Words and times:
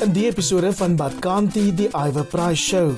In 0.00 0.14
die 0.16 0.22
episode 0.30 0.70
van 0.72 0.94
Badkanti 0.96 1.74
die 1.76 1.90
Iwer 1.92 2.24
Price 2.24 2.62
Show. 2.62 2.94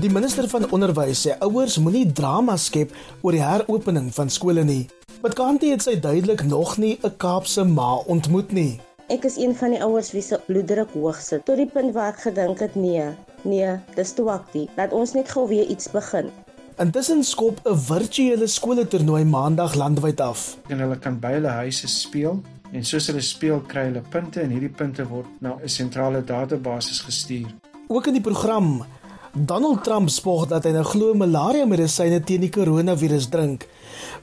Die 0.00 0.08
minister 0.08 0.46
van 0.48 0.64
onderwys 0.72 1.26
sê 1.26 1.34
ouers 1.44 1.74
moenie 1.76 2.06
drama 2.08 2.54
skep 2.56 2.94
oor 3.20 3.36
die 3.36 3.42
heropening 3.44 4.06
van 4.16 4.32
skole 4.32 4.64
nie. 4.64 4.86
Badkanti 5.20 5.74
het 5.74 5.84
sy 5.84 5.98
duidelik 6.00 6.46
nog 6.48 6.78
nie 6.80 6.96
'n 7.04 7.12
Kaapse 7.20 7.64
ma 7.64 8.00
ontmoet 8.14 8.52
nie. 8.52 8.80
Ek 9.08 9.24
is 9.28 9.36
een 9.36 9.52
van 9.54 9.76
die 9.76 9.82
ouers 9.84 10.12
wie 10.12 10.22
se 10.22 10.40
bloeddruk 10.46 10.94
hoog 10.94 11.20
sit 11.20 11.44
tot 11.44 11.56
die 11.56 11.68
punt 11.68 11.92
waar 11.92 12.14
ek 12.14 12.24
gedink 12.24 12.58
het 12.60 12.74
nee, 12.74 13.04
nee, 13.42 13.76
dis 13.94 14.12
te 14.12 14.22
wakkie. 14.22 14.68
Laat 14.76 14.92
ons 14.92 15.12
net 15.12 15.28
gou 15.28 15.48
weer 15.48 15.68
iets 15.68 15.90
begin. 15.90 16.30
Intussen 16.78 17.24
skop 17.24 17.60
'n 17.64 17.76
virtuele 17.76 18.46
skooltoernooi 18.46 19.24
maandag 19.24 19.74
landwyd 19.74 20.20
af. 20.20 20.56
En 20.68 20.78
hulle 20.78 20.98
kan 20.98 21.20
by 21.20 21.32
hulle 21.32 21.48
huise 21.48 21.88
speel 21.88 22.40
en 22.72 22.84
soos 22.84 23.06
hulle 23.10 23.20
speel 23.20 23.60
kry 23.68 23.84
hulle 23.90 24.02
punte 24.10 24.40
en 24.40 24.50
hierdie 24.50 24.72
punte 24.72 25.04
word 25.08 25.28
na 25.40 25.58
'n 25.62 25.68
sentrale 25.68 26.24
database 26.24 27.04
gestuur. 27.04 27.48
Ook 27.88 28.06
in 28.06 28.12
die 28.12 28.26
program 28.30 28.84
Donald 29.32 29.84
Trump 29.84 30.08
spog 30.08 30.46
dat 30.46 30.64
hy 30.64 30.72
nou 30.72 30.84
glo 30.84 31.14
malaria 31.14 31.64
medisyne 31.66 32.20
teen 32.20 32.40
die 32.40 32.52
koronavirus 32.52 33.30
drink. 33.32 33.66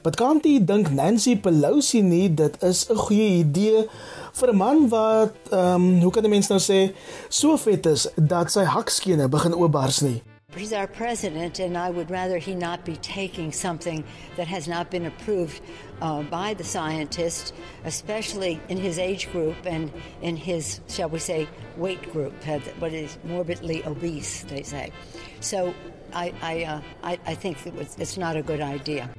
Wat 0.02 0.16
kan 0.16 0.38
jy 0.42 0.60
dink 0.64 0.90
Nancy 0.90 1.36
Pelosi 1.36 2.02
nie 2.02 2.28
dit 2.34 2.62
is 2.62 2.86
'n 2.90 2.96
goeie 2.96 3.42
idee 3.42 3.88
vir 4.32 4.48
'n 4.52 4.56
man 4.56 4.88
wat 4.88 5.34
ehm 5.50 5.74
um, 5.74 6.00
hoe 6.00 6.12
kan 6.12 6.24
'n 6.24 6.30
mens 6.30 6.48
nou 6.48 6.60
sê 6.60 6.94
so 7.28 7.56
vet 7.56 7.86
is 7.86 8.06
dat 8.16 8.52
sy 8.52 8.64
hakskene 8.64 9.28
begin 9.28 9.54
oopbars 9.54 10.00
nie. 10.02 10.22
He's 10.56 10.72
our 10.72 10.88
president, 10.88 11.60
and 11.60 11.76
I 11.76 11.90
would 11.90 12.10
rather 12.10 12.38
he 12.38 12.54
not 12.54 12.84
be 12.84 12.96
taking 12.96 13.52
something 13.52 14.04
that 14.36 14.48
has 14.48 14.66
not 14.66 14.90
been 14.90 15.06
approved 15.06 15.62
uh, 16.00 16.22
by 16.22 16.54
the 16.54 16.64
scientists, 16.64 17.52
especially 17.84 18.60
in 18.68 18.76
his 18.76 18.98
age 18.98 19.30
group 19.32 19.56
and 19.64 19.90
in 20.22 20.36
his, 20.36 20.80
shall 20.88 21.08
we 21.08 21.18
say, 21.18 21.46
weight 21.76 22.12
group, 22.12 22.32
what 22.78 22.92
is 22.92 23.18
morbidly 23.24 23.84
obese, 23.84 24.42
they 24.48 24.62
say. 24.62 24.92
So 25.40 25.74
I, 26.12 26.32
I, 26.42 26.64
uh, 26.64 26.80
I, 27.02 27.18
I 27.26 27.34
think 27.34 27.58
it's 27.98 28.16
not 28.16 28.36
a 28.36 28.42
good 28.42 28.60
idea. 28.60 29.10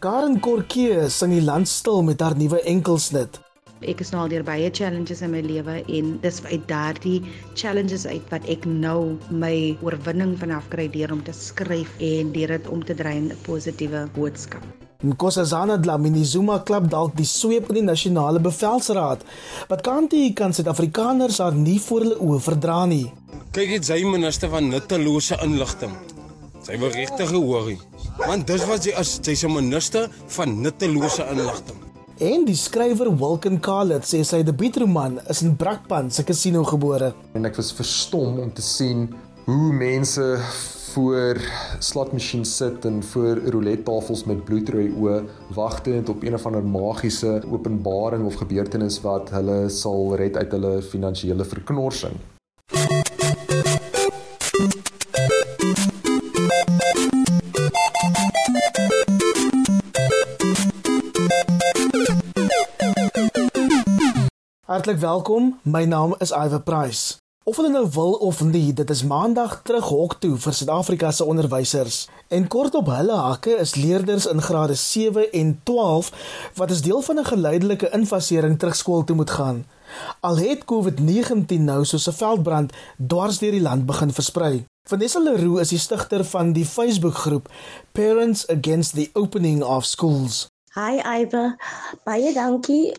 Karen 0.00 0.40
Korkie 0.40 1.08
sing 1.08 1.30
die 1.30 1.40
land 1.40 1.68
stil 1.68 2.02
met 2.02 2.20
haar 2.20 2.36
nuwe 2.36 2.60
enkelsnit. 2.62 3.43
Ek 3.84 4.00
is 4.00 4.10
nou 4.14 4.22
al 4.24 4.30
deur 4.32 4.44
baie 4.46 4.70
challenges 4.72 5.20
in 5.20 5.32
my 5.34 5.42
lewe 5.44 5.82
en 5.92 6.14
dis 6.22 6.38
uit 6.44 6.62
daardie 6.70 7.18
challenges 7.54 8.06
uit 8.06 8.30
wat 8.32 8.46
ek 8.48 8.64
nou 8.64 9.18
my 9.28 9.76
oorwinning 9.84 10.32
vanaf 10.40 10.70
kry 10.72 10.86
deur 10.88 11.12
om 11.12 11.20
te 11.24 11.34
skryf 11.36 11.90
en 12.00 12.32
deur 12.32 12.56
dit 12.56 12.70
om 12.72 12.84
te 12.84 12.96
dry 12.96 13.12
in 13.20 13.28
'n 13.32 13.36
positiewe 13.44 14.08
boodskap. 14.16 14.64
Nkosazana 15.04 15.76
Dlamini 15.76 16.24
Zuma 16.24 16.58
klap 16.64 16.88
dalk 16.88 17.12
die 17.16 17.28
sweep 17.28 17.68
in 17.68 17.74
die 17.74 17.84
nasionale 17.84 18.40
bevelsraad. 18.40 19.20
Wat 19.68 19.82
kan 19.84 20.08
die 20.08 20.32
kan 20.32 20.52
Suid-Afrikaners 20.52 21.38
haar 21.38 21.54
nie 21.54 21.80
voor 21.80 22.00
hulle 22.00 22.18
oë 22.24 22.40
verdra 22.40 22.86
nie. 22.86 23.12
Kyk 23.52 23.68
dit 23.68 23.84
sy 23.84 24.00
minister 24.04 24.48
van 24.48 24.70
nuttelose 24.72 25.36
inligting. 25.44 25.92
Sy 26.64 26.78
wil 26.80 26.90
regtig 26.90 27.28
gehoor. 27.28 27.74
Want 28.26 28.46
dis 28.46 28.64
wat 28.64 28.82
sy 28.82 28.92
as 28.96 29.20
sy's 29.20 29.44
'n 29.44 29.52
minister 29.52 30.08
van 30.28 30.62
nuttelose 30.62 31.26
inligting. 31.30 31.93
En 32.22 32.44
die 32.46 32.54
skrywer 32.54 33.08
Wilken 33.18 33.56
Khalid 33.58 34.04
sê 34.06 34.20
sy 34.22 34.44
debuutroman 34.46 35.16
is 35.32 35.40
in 35.42 35.56
Brakpan 35.58 36.12
se 36.14 36.22
kasino 36.22 36.60
gebore. 36.62 37.08
En 37.34 37.48
ek 37.48 37.56
was 37.58 37.72
verstom 37.74 38.38
om 38.38 38.52
te 38.54 38.62
sien 38.62 39.08
hoe 39.48 39.72
mense 39.74 40.22
voor 40.92 41.40
slotmasjiene 41.82 42.46
sit 42.46 42.86
en 42.86 43.00
voor 43.02 43.40
roulette 43.50 43.82
tafels 43.88 44.22
met 44.30 44.44
bloedrooi 44.46 44.92
oë 44.94 45.16
wagtend 45.56 46.12
op 46.14 46.22
een 46.22 46.38
of 46.38 46.46
ander 46.46 46.62
magiese 46.62 47.40
openbaring 47.50 48.22
of 48.30 48.38
gebeurtenis 48.44 49.00
wat 49.02 49.34
hulle 49.34 49.64
sal 49.66 50.14
red 50.14 50.38
uit 50.38 50.54
hulle 50.54 50.76
finansiële 50.86 51.50
verknorsing. 51.50 52.14
Hartlik 64.84 65.02
welkom. 65.02 65.60
My 65.62 65.84
naam 65.84 66.14
is 66.18 66.30
Iver 66.30 66.60
Price. 66.60 67.16
Of 67.44 67.56
hulle 67.56 67.70
nou 67.72 67.86
wil 67.92 68.12
of 68.12 68.42
nie, 68.44 68.72
dit 68.72 68.90
is 68.90 69.02
Maandag 69.04 69.62
terug 69.64 69.86
hok 69.88 70.16
toe 70.20 70.34
vir 70.36 70.52
Suid-Afrika 70.52 71.08
se 71.10 71.24
onderwysers. 71.24 72.02
En 72.28 72.44
kort 72.52 72.74
op 72.76 72.90
hulle 72.92 73.16
hakke 73.16 73.54
is 73.62 73.72
leerders 73.80 74.26
in 74.28 74.42
grade 74.44 74.74
7 74.74 75.30
en 75.32 75.54
12 75.62 76.10
wat 76.60 76.74
as 76.74 76.82
deel 76.84 77.00
van 77.00 77.18
'n 77.18 77.24
geleidelike 77.24 77.88
invasering 77.96 78.58
terug 78.58 78.76
skool 78.76 79.04
toe 79.04 79.16
moet 79.16 79.30
gaan. 79.30 79.64
Al 80.20 80.36
het 80.36 80.64
COVID-19 80.64 81.64
nou 81.64 81.84
soos 81.84 82.08
'n 82.08 82.18
veldbrand 82.20 82.72
dwars 82.96 83.38
deur 83.38 83.56
die 83.56 83.64
land 83.64 83.86
begin 83.86 84.12
versprei. 84.12 84.64
Vanessa 84.88 85.18
Leroux 85.18 85.60
is 85.60 85.68
die 85.68 85.78
stigter 85.78 86.24
van 86.24 86.52
die 86.52 86.66
Facebook-groep 86.66 87.48
Parents 87.92 88.48
Against 88.48 88.94
the 88.94 89.10
Opening 89.12 89.62
of 89.62 89.84
Schools. 89.84 90.46
Hi 90.74 91.00
Iver, 91.22 91.56
baie 92.04 92.32
dankie 92.32 92.92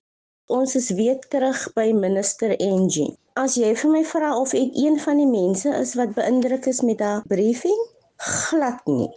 Ons 0.45 0.75
is 0.77 0.91
weer 0.93 1.17
terug 1.33 1.57
by 1.73 1.89
minister 1.89 2.51
Angie. 2.61 3.15
As 3.33 3.55
jy 3.57 3.71
vir 3.73 3.89
my 3.89 4.01
vra 4.05 4.27
of 4.37 4.51
ek 4.53 4.75
een 4.77 4.99
van 5.01 5.17
die 5.17 5.25
mense 5.25 5.71
is 5.73 5.95
wat 5.97 6.11
beïndruk 6.13 6.67
is 6.69 6.83
met 6.85 7.01
haar 7.01 7.23
briefing, 7.25 7.79
glad 8.21 8.83
nie. 8.85 9.09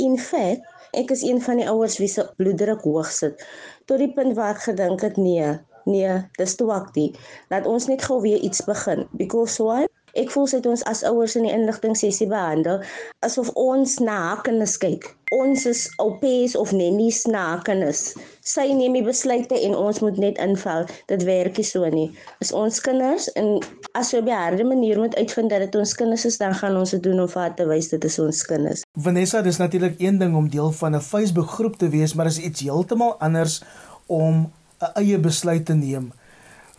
In 0.00 0.16
feite, 0.16 0.64
ek 0.96 1.12
is 1.12 1.26
een 1.28 1.42
van 1.44 1.60
die 1.60 1.68
ouers 1.68 1.98
wie 2.00 2.08
se 2.08 2.24
bloeddruk 2.40 2.88
hoog 2.88 3.12
sit 3.12 3.44
tot 3.84 4.00
die 4.00 4.08
punt 4.16 4.32
waar 4.38 4.56
gedink 4.64 5.04
het 5.04 5.20
nee, 5.20 5.50
nee, 5.84 6.16
dis 6.40 6.56
te 6.56 6.64
wakkie. 6.64 7.10
Laat 7.52 7.68
ons 7.68 7.90
net 7.92 8.08
gou 8.08 8.22
weer 8.24 8.40
iets 8.40 8.64
begin 8.64 9.04
because 9.20 9.60
why? 9.60 9.84
Ek 10.12 10.28
voel 10.28 10.46
sit 10.50 10.66
ons 10.68 10.82
as 10.90 11.00
ouers 11.08 11.38
in 11.40 11.46
die 11.46 11.52
inligting 11.54 11.94
sessie 11.96 12.26
behandel 12.28 12.82
asof 13.24 13.48
ons 13.56 13.94
na 14.04 14.36
kinders 14.44 14.74
kyk. 14.82 15.06
Ons 15.32 15.64
is 15.70 15.86
oupies 16.02 16.52
of 16.58 16.74
nennies 16.76 17.22
na 17.24 17.56
kinders. 17.64 18.10
Sy 18.44 18.66
neem 18.76 18.98
die 18.98 19.04
besluite 19.06 19.56
en 19.56 19.76
ons 19.78 20.02
moet 20.04 20.18
net 20.20 20.40
invul. 20.42 20.84
Dit 21.08 21.24
werk 21.24 21.56
nie 21.56 21.64
so 21.64 21.88
nie. 21.94 22.10
Is 22.44 22.52
ons 22.52 22.82
kinders 22.84 23.30
en 23.40 23.54
as 23.96 24.12
jy 24.12 24.20
op 24.20 24.28
'n 24.28 24.36
harde 24.36 24.64
manier 24.68 25.00
moet 25.00 25.16
uitvind 25.16 25.48
dat 25.48 25.64
dit 25.64 25.80
ons 25.80 25.94
kinders 25.94 26.26
is, 26.28 26.36
dan 26.36 26.54
gaan 26.54 26.76
ons 26.76 26.90
dit 26.90 27.02
doen 27.02 27.20
om 27.20 27.28
vir 27.28 27.54
te 27.56 27.64
wys 27.64 27.88
dit 27.88 28.04
is 28.04 28.18
ons 28.18 28.42
kinders. 28.44 28.84
Vanessa, 28.92 29.42
dis 29.42 29.56
natuurlik 29.56 30.00
een 30.00 30.18
ding 30.18 30.36
om 30.36 30.50
deel 30.50 30.72
van 30.72 30.94
'n 30.94 31.00
Facebook 31.00 31.48
groep 31.48 31.76
te 31.76 31.88
wees, 31.88 32.14
maar 32.14 32.26
is 32.26 32.38
iets 32.38 32.60
heeltemal 32.60 33.16
anders 33.20 33.62
om 34.06 34.52
'n 34.80 34.92
eie 34.94 35.18
besluit 35.18 35.66
te 35.66 35.74
neem. 35.74 36.12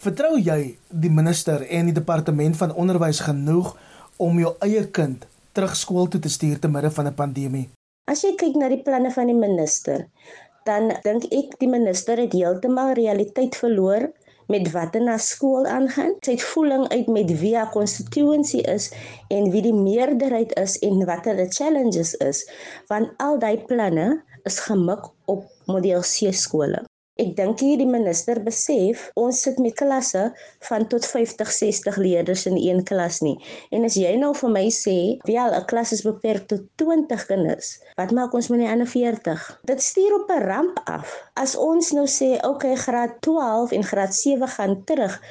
Vertrou 0.04 0.34
jy 0.36 0.74
die 0.92 1.10
minister 1.16 1.62
en 1.72 1.88
die 1.88 1.96
departement 1.96 2.58
van 2.60 2.74
onderwys 2.76 3.22
genoeg 3.24 3.70
om 4.26 4.42
jou 4.42 4.50
eie 4.66 4.82
kind 4.98 5.24
terug 5.56 5.78
skool 5.80 6.10
toe 6.12 6.20
te 6.26 6.32
stuur 6.34 6.60
te 6.60 6.72
midde 6.74 6.92
van 6.92 7.08
'n 7.08 7.16
pandemie? 7.22 7.70
As 8.12 8.24
jy 8.26 8.34
kyk 8.42 8.58
na 8.60 8.68
die 8.68 8.82
planne 8.84 9.14
van 9.16 9.32
die 9.32 9.38
minister, 9.46 10.04
dan 10.68 10.92
dink 11.08 11.32
ek 11.32 11.56
die 11.64 11.72
minister 11.72 12.20
het 12.20 12.36
heeltemal 12.36 12.94
realiteit 13.00 13.56
verloor 13.56 14.12
met 14.52 14.72
wat 14.76 14.96
in 15.00 15.08
na 15.08 15.18
skool 15.18 15.66
aangaan. 15.66 16.16
Sy 16.26 16.36
het 16.36 16.48
voeling 16.52 16.88
uit 16.92 17.08
met 17.08 17.40
wie 17.40 17.56
haar 17.56 17.72
constituency 17.72 18.60
is 18.60 18.92
en 19.30 19.52
wie 19.56 19.62
die 19.62 19.74
meerderheid 19.74 20.52
is 20.60 20.80
en 20.80 21.06
wat 21.06 21.26
hulle 21.32 21.48
challenges 21.48 22.14
is, 22.14 22.44
want 22.92 23.16
al 23.18 23.40
daai 23.40 23.58
planne 23.72 24.24
is 24.44 24.60
gemik 24.60 25.08
op 25.26 25.48
model 25.66 26.02
C 26.02 26.34
skole. 26.34 26.84
Ek 27.22 27.36
dink 27.38 27.60
hier 27.62 27.78
die 27.78 27.86
minister 27.86 28.40
besef 28.42 29.04
ons 29.22 29.44
sit 29.46 29.60
met 29.62 29.76
klasse 29.78 30.24
van 30.66 30.88
tot 30.90 31.06
50, 31.06 31.52
60 31.54 32.00
leerders 32.02 32.48
in 32.50 32.56
een 32.58 32.82
klas 32.90 33.20
nie. 33.22 33.36
En 33.70 33.86
as 33.86 34.00
jy 34.02 34.16
nou 34.18 34.32
vir 34.40 34.50
my 34.56 34.64
sê, 34.74 34.96
"Wel, 35.30 35.54
'n 35.54 35.68
klas 35.70 35.92
is 35.94 36.02
beperk 36.02 36.48
tot 36.48 36.66
20 36.76 37.28
kinders." 37.28 37.78
Wat 38.02 38.12
maak 38.12 38.34
ons 38.34 38.50
met 38.50 38.62
die 38.62 38.68
ander 38.68 38.88
40? 38.88 39.60
Dit 39.64 39.82
stuur 39.82 40.14
op 40.16 40.30
'n 40.32 40.42
ramp 40.42 40.82
af. 40.86 41.30
As 41.36 41.56
ons 41.56 41.92
nou 41.92 42.08
sê, 42.08 42.34
"Oké, 42.34 42.48
okay, 42.48 42.76
graad 42.76 43.22
12 43.22 43.72
en 43.72 43.84
graad 43.84 44.16
7 44.16 44.48
gaan 44.48 44.84
terug." 44.84 45.22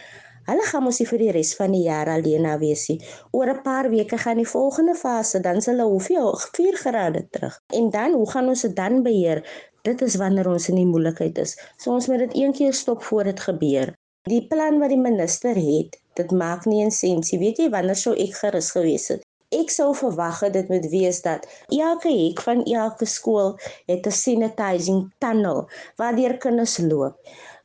Hulle 0.42 0.62
gaan 0.62 0.82
mos 0.82 0.98
nie 0.98 1.06
vir 1.06 1.18
die 1.18 1.30
res 1.30 1.54
van 1.54 1.70
die 1.72 1.82
jaar 1.82 2.08
alleen 2.08 2.42
na 2.42 2.58
wees 2.58 2.88
nie. 2.88 3.00
Oor 3.30 3.50
'n 3.50 3.62
paar 3.62 3.90
weke 3.90 4.18
gaan 4.18 4.36
die 4.36 4.48
volgende 4.48 4.94
fase, 4.94 5.40
dan 5.40 5.60
sal 5.60 5.74
hulle 5.74 5.88
hoeveel 5.90 6.38
4 6.52 6.76
grade 6.76 7.26
terug. 7.30 7.60
En 7.66 7.90
dan, 7.90 8.12
hoe 8.12 8.30
gaan 8.30 8.48
ons 8.48 8.62
dit 8.62 8.76
dan 8.76 9.02
beheer? 9.02 9.70
Dit 9.86 10.02
is 10.06 10.14
wanneer 10.14 10.46
ons 10.46 10.68
in 10.70 10.76
die 10.78 10.86
moeilikheid 10.86 11.38
is. 11.42 11.56
So 11.82 11.90
ons 11.90 12.06
moet 12.06 12.20
dit 12.22 12.36
een 12.38 12.52
keer 12.54 12.74
stop 12.80 13.02
voor 13.02 13.26
dit 13.30 13.40
gebeur. 13.46 13.90
Die 14.30 14.44
plan 14.46 14.78
wat 14.78 14.92
die 14.94 15.00
minister 15.00 15.58
het, 15.58 15.96
dit 16.18 16.34
maak 16.42 16.68
nie 16.70 16.84
'n 16.84 16.94
sensie. 16.94 17.38
Weet 17.38 17.58
jy 17.58 17.66
wanneer 17.70 17.98
sou 17.98 18.14
ek 18.14 18.36
gerus 18.42 18.70
gewees 18.76 19.08
het? 19.10 19.24
Ek 19.50 19.70
sou 19.70 19.88
verwag 19.94 20.40
het 20.46 20.52
dit 20.52 20.68
moet 20.68 20.86
wees 20.92 21.18
dat 21.22 21.48
elke 21.68 22.12
hek 22.14 22.40
van 22.46 22.62
elke 22.64 23.10
skool 23.16 23.58
het 23.90 24.06
'n 24.06 24.18
sanitizing 24.22 25.10
tunnel 25.18 25.68
waar 25.96 26.16
deur 26.16 26.36
kinders 26.38 26.78
loop. 26.78 27.18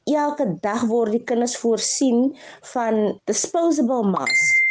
Elke 0.03 0.57
dag 0.61 0.87
word 0.89 1.11
die 1.11 1.23
kinders 1.23 1.57
voorsien 1.57 2.35
van 2.73 3.19
disposable 3.25 4.03
masks 4.03 4.66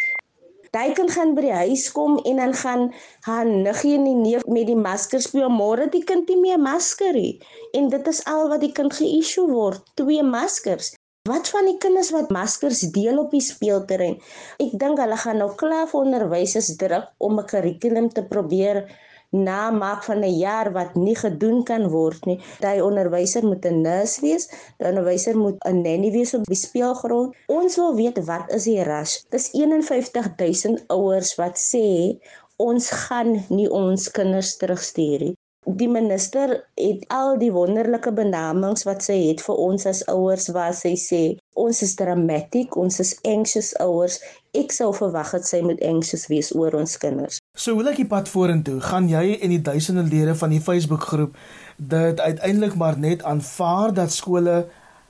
Hy 0.75 0.93
kan 0.99 1.09
gaan 1.13 1.35
by 1.37 1.45
die 1.47 1.55
huis 1.55 1.87
kom 1.95 2.19
en 2.25 2.41
dan 2.43 2.55
gaan 2.55 2.89
haar 3.29 3.47
niggie 3.47 3.95
en 3.99 4.05
die 4.09 4.19
neef 4.19 4.47
met 4.47 4.67
die 4.67 4.79
masker 4.79 5.23
speel. 5.23 5.49
Môre 5.53 5.87
die 5.93 6.03
kind 6.05 6.29
nie 6.29 6.41
meer 6.41 6.59
masker 6.59 7.15
nie. 7.15 7.39
En 7.73 7.91
dit 7.93 8.09
is 8.09 8.25
al 8.27 8.49
wat 8.51 8.65
die 8.65 8.73
kind 8.73 8.95
ge-issue 8.95 9.47
word, 9.51 9.83
twee 9.95 10.23
maskers. 10.23 10.95
Wat 11.27 11.49
van 11.51 11.67
die 11.67 11.79
kinders 11.83 12.13
wat 12.15 12.31
maskers 12.31 12.85
deel 12.95 13.19
op 13.19 13.33
die 13.35 13.43
speelterrein? 13.43 14.21
Ek 14.63 14.77
dink 14.79 15.01
hulle 15.03 15.17
gaan 15.19 15.41
nou 15.43 15.49
klaar 15.59 15.89
vir 15.91 16.05
onderwysers 16.05 16.69
druk 16.79 17.09
om 17.19 17.41
'n 17.41 17.49
kurrikulum 17.51 18.09
te 18.15 18.23
probeer 18.23 18.85
na 19.31 19.71
maak 19.71 20.05
van 20.05 20.21
'n 20.25 20.39
jaar 20.39 20.73
wat 20.73 20.95
nie 20.95 21.17
gedoen 21.17 21.65
kan 21.65 21.89
word 21.89 22.27
nie. 22.27 22.41
Daai 22.61 22.81
onderwyser 22.83 23.45
moet 23.45 23.65
'n 23.67 23.81
nurse 23.81 24.21
wees, 24.21 24.49
die 24.79 24.89
onderwyser 24.89 25.37
moet 25.37 25.59
'n 25.65 25.83
nanny 25.83 26.11
wees 26.11 26.35
op 26.35 26.45
die 26.45 26.63
speelgrond. 26.67 27.35
Ons 27.47 27.77
wil 27.77 27.95
weet 27.95 28.25
wat 28.25 28.51
is 28.51 28.65
die 28.65 28.83
rush? 28.83 29.15
Dis 29.31 29.49
51000 29.53 30.85
ouers 30.89 31.35
wat 31.35 31.57
sê 31.59 32.19
ons 32.57 32.91
gaan 32.91 33.45
nie 33.49 33.71
ons 33.71 34.11
kinders 34.11 34.57
terugstuur 34.57 35.21
nie. 35.21 35.36
Die 35.67 35.89
minister 35.91 36.53
het 36.79 37.01
al 37.11 37.33
die 37.41 37.51
wonderlike 37.51 38.13
benamings 38.15 38.85
wat 38.87 39.03
sy 39.03 39.17
het 39.25 39.41
vir 39.43 39.57
ons 39.59 39.87
as 39.91 40.05
ouers 40.07 40.47
waar 40.55 40.75
sy 40.79 40.93
sê 40.95 41.23
ons 41.59 41.81
is 41.83 41.97
dramatic, 41.99 42.77
ons 42.79 43.01
is 43.03 43.11
anxious 43.27 43.73
ouers. 43.83 44.21
Ek 44.55 44.71
sou 44.71 44.93
verwag 44.95 45.33
het 45.35 45.49
sy 45.49 45.65
moet 45.67 45.83
anxious 45.83 46.29
wees 46.31 46.53
oor 46.55 46.77
ons 46.79 46.95
kinders. 47.03 47.41
So 47.59 47.75
hoe 47.75 47.83
lyk 47.89 47.99
die 47.99 48.07
pad 48.07 48.31
vorentoe? 48.31 48.79
Gaan 48.79 49.11
jy 49.11 49.41
en 49.41 49.57
die 49.57 49.63
duisende 49.63 50.07
lede 50.07 50.37
van 50.39 50.55
die 50.55 50.63
Facebook-groep 50.63 51.35
dit 51.77 52.21
uiteindelik 52.21 52.79
maar 52.79 52.99
net 53.03 53.27
aanvaar 53.27 53.95
dat 53.97 54.15
skole 54.15 54.69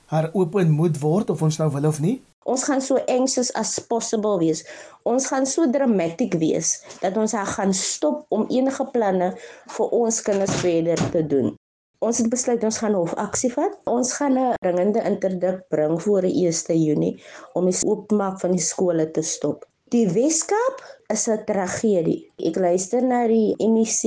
heropen 0.09 0.73
moet 0.73 0.97
word 1.03 1.29
of 1.29 1.45
ons 1.45 1.61
nou 1.61 1.69
wil 1.77 1.85
of 1.91 2.01
nie? 2.01 2.17
Ons 2.45 2.63
gaan 2.63 2.81
so 2.81 2.99
anxious 3.07 3.51
as 3.59 3.79
possible 3.79 4.37
wees. 4.39 4.63
Ons 5.03 5.27
gaan 5.27 5.45
so 5.45 5.67
dramatic 5.71 6.37
wees 6.39 6.77
dat 7.01 7.17
ons 7.17 7.33
gaan 7.33 7.73
stop 7.73 8.25
om 8.29 8.45
enige 8.49 8.85
planne 8.93 9.33
vir 9.77 9.95
ons 10.01 10.21
kinders 10.21 10.55
verder 10.61 11.01
te 11.11 11.23
doen. 11.27 11.55
Ons 11.99 12.19
het 12.21 12.29
besluit 12.29 12.63
ons 12.63 12.77
gaan 12.77 12.93
hofaksie 12.93 13.49
vat. 13.53 13.73
Ons 13.89 14.13
gaan 14.19 14.37
'n 14.37 14.53
dringende 14.61 15.01
interdik 15.01 15.63
bring 15.69 16.01
voor 16.01 16.21
die 16.21 16.45
1 16.45 16.77
Junie 16.85 17.23
om 17.53 17.65
die 17.65 17.79
oopmaak 17.85 18.39
van 18.39 18.51
die 18.51 18.61
skole 18.61 19.11
te 19.11 19.21
stop. 19.21 19.65
Die 19.89 20.05
Weskaap 20.11 20.81
is 21.13 21.27
'n 21.27 21.43
tragedie. 21.45 22.31
Ek 22.37 22.55
luister 22.55 23.01
na 23.01 23.27
die 23.27 23.55
MEC. 23.57 24.03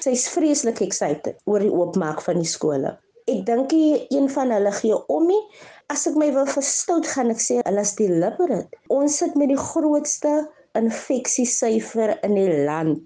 Sy's 0.00 0.28
vreeslik 0.28 0.80
excited 0.80 1.36
oor 1.44 1.60
die 1.60 1.72
oopmaak 1.72 2.22
van 2.22 2.36
die 2.40 2.48
skole. 2.48 2.98
Ek 3.28 3.44
dink 3.46 3.72
een 3.72 4.30
van 4.30 4.50
hulle 4.50 4.72
gee 4.72 4.96
om 5.06 5.26
nie. 5.26 5.42
As 5.88 6.02
ek 6.04 6.18
my 6.20 6.26
wil 6.34 6.44
verstout, 6.44 7.06
gaan 7.08 7.32
ek 7.32 7.38
sê 7.40 7.54
hulle 7.64 7.80
is 7.80 7.94
deliberate. 7.96 8.76
Ons 8.92 9.14
sit 9.22 9.36
met 9.40 9.48
die 9.48 9.56
grootste 9.56 10.32
infeksiesyfer 10.76 12.12
in 12.26 12.34
die 12.36 12.58
land. 12.68 12.98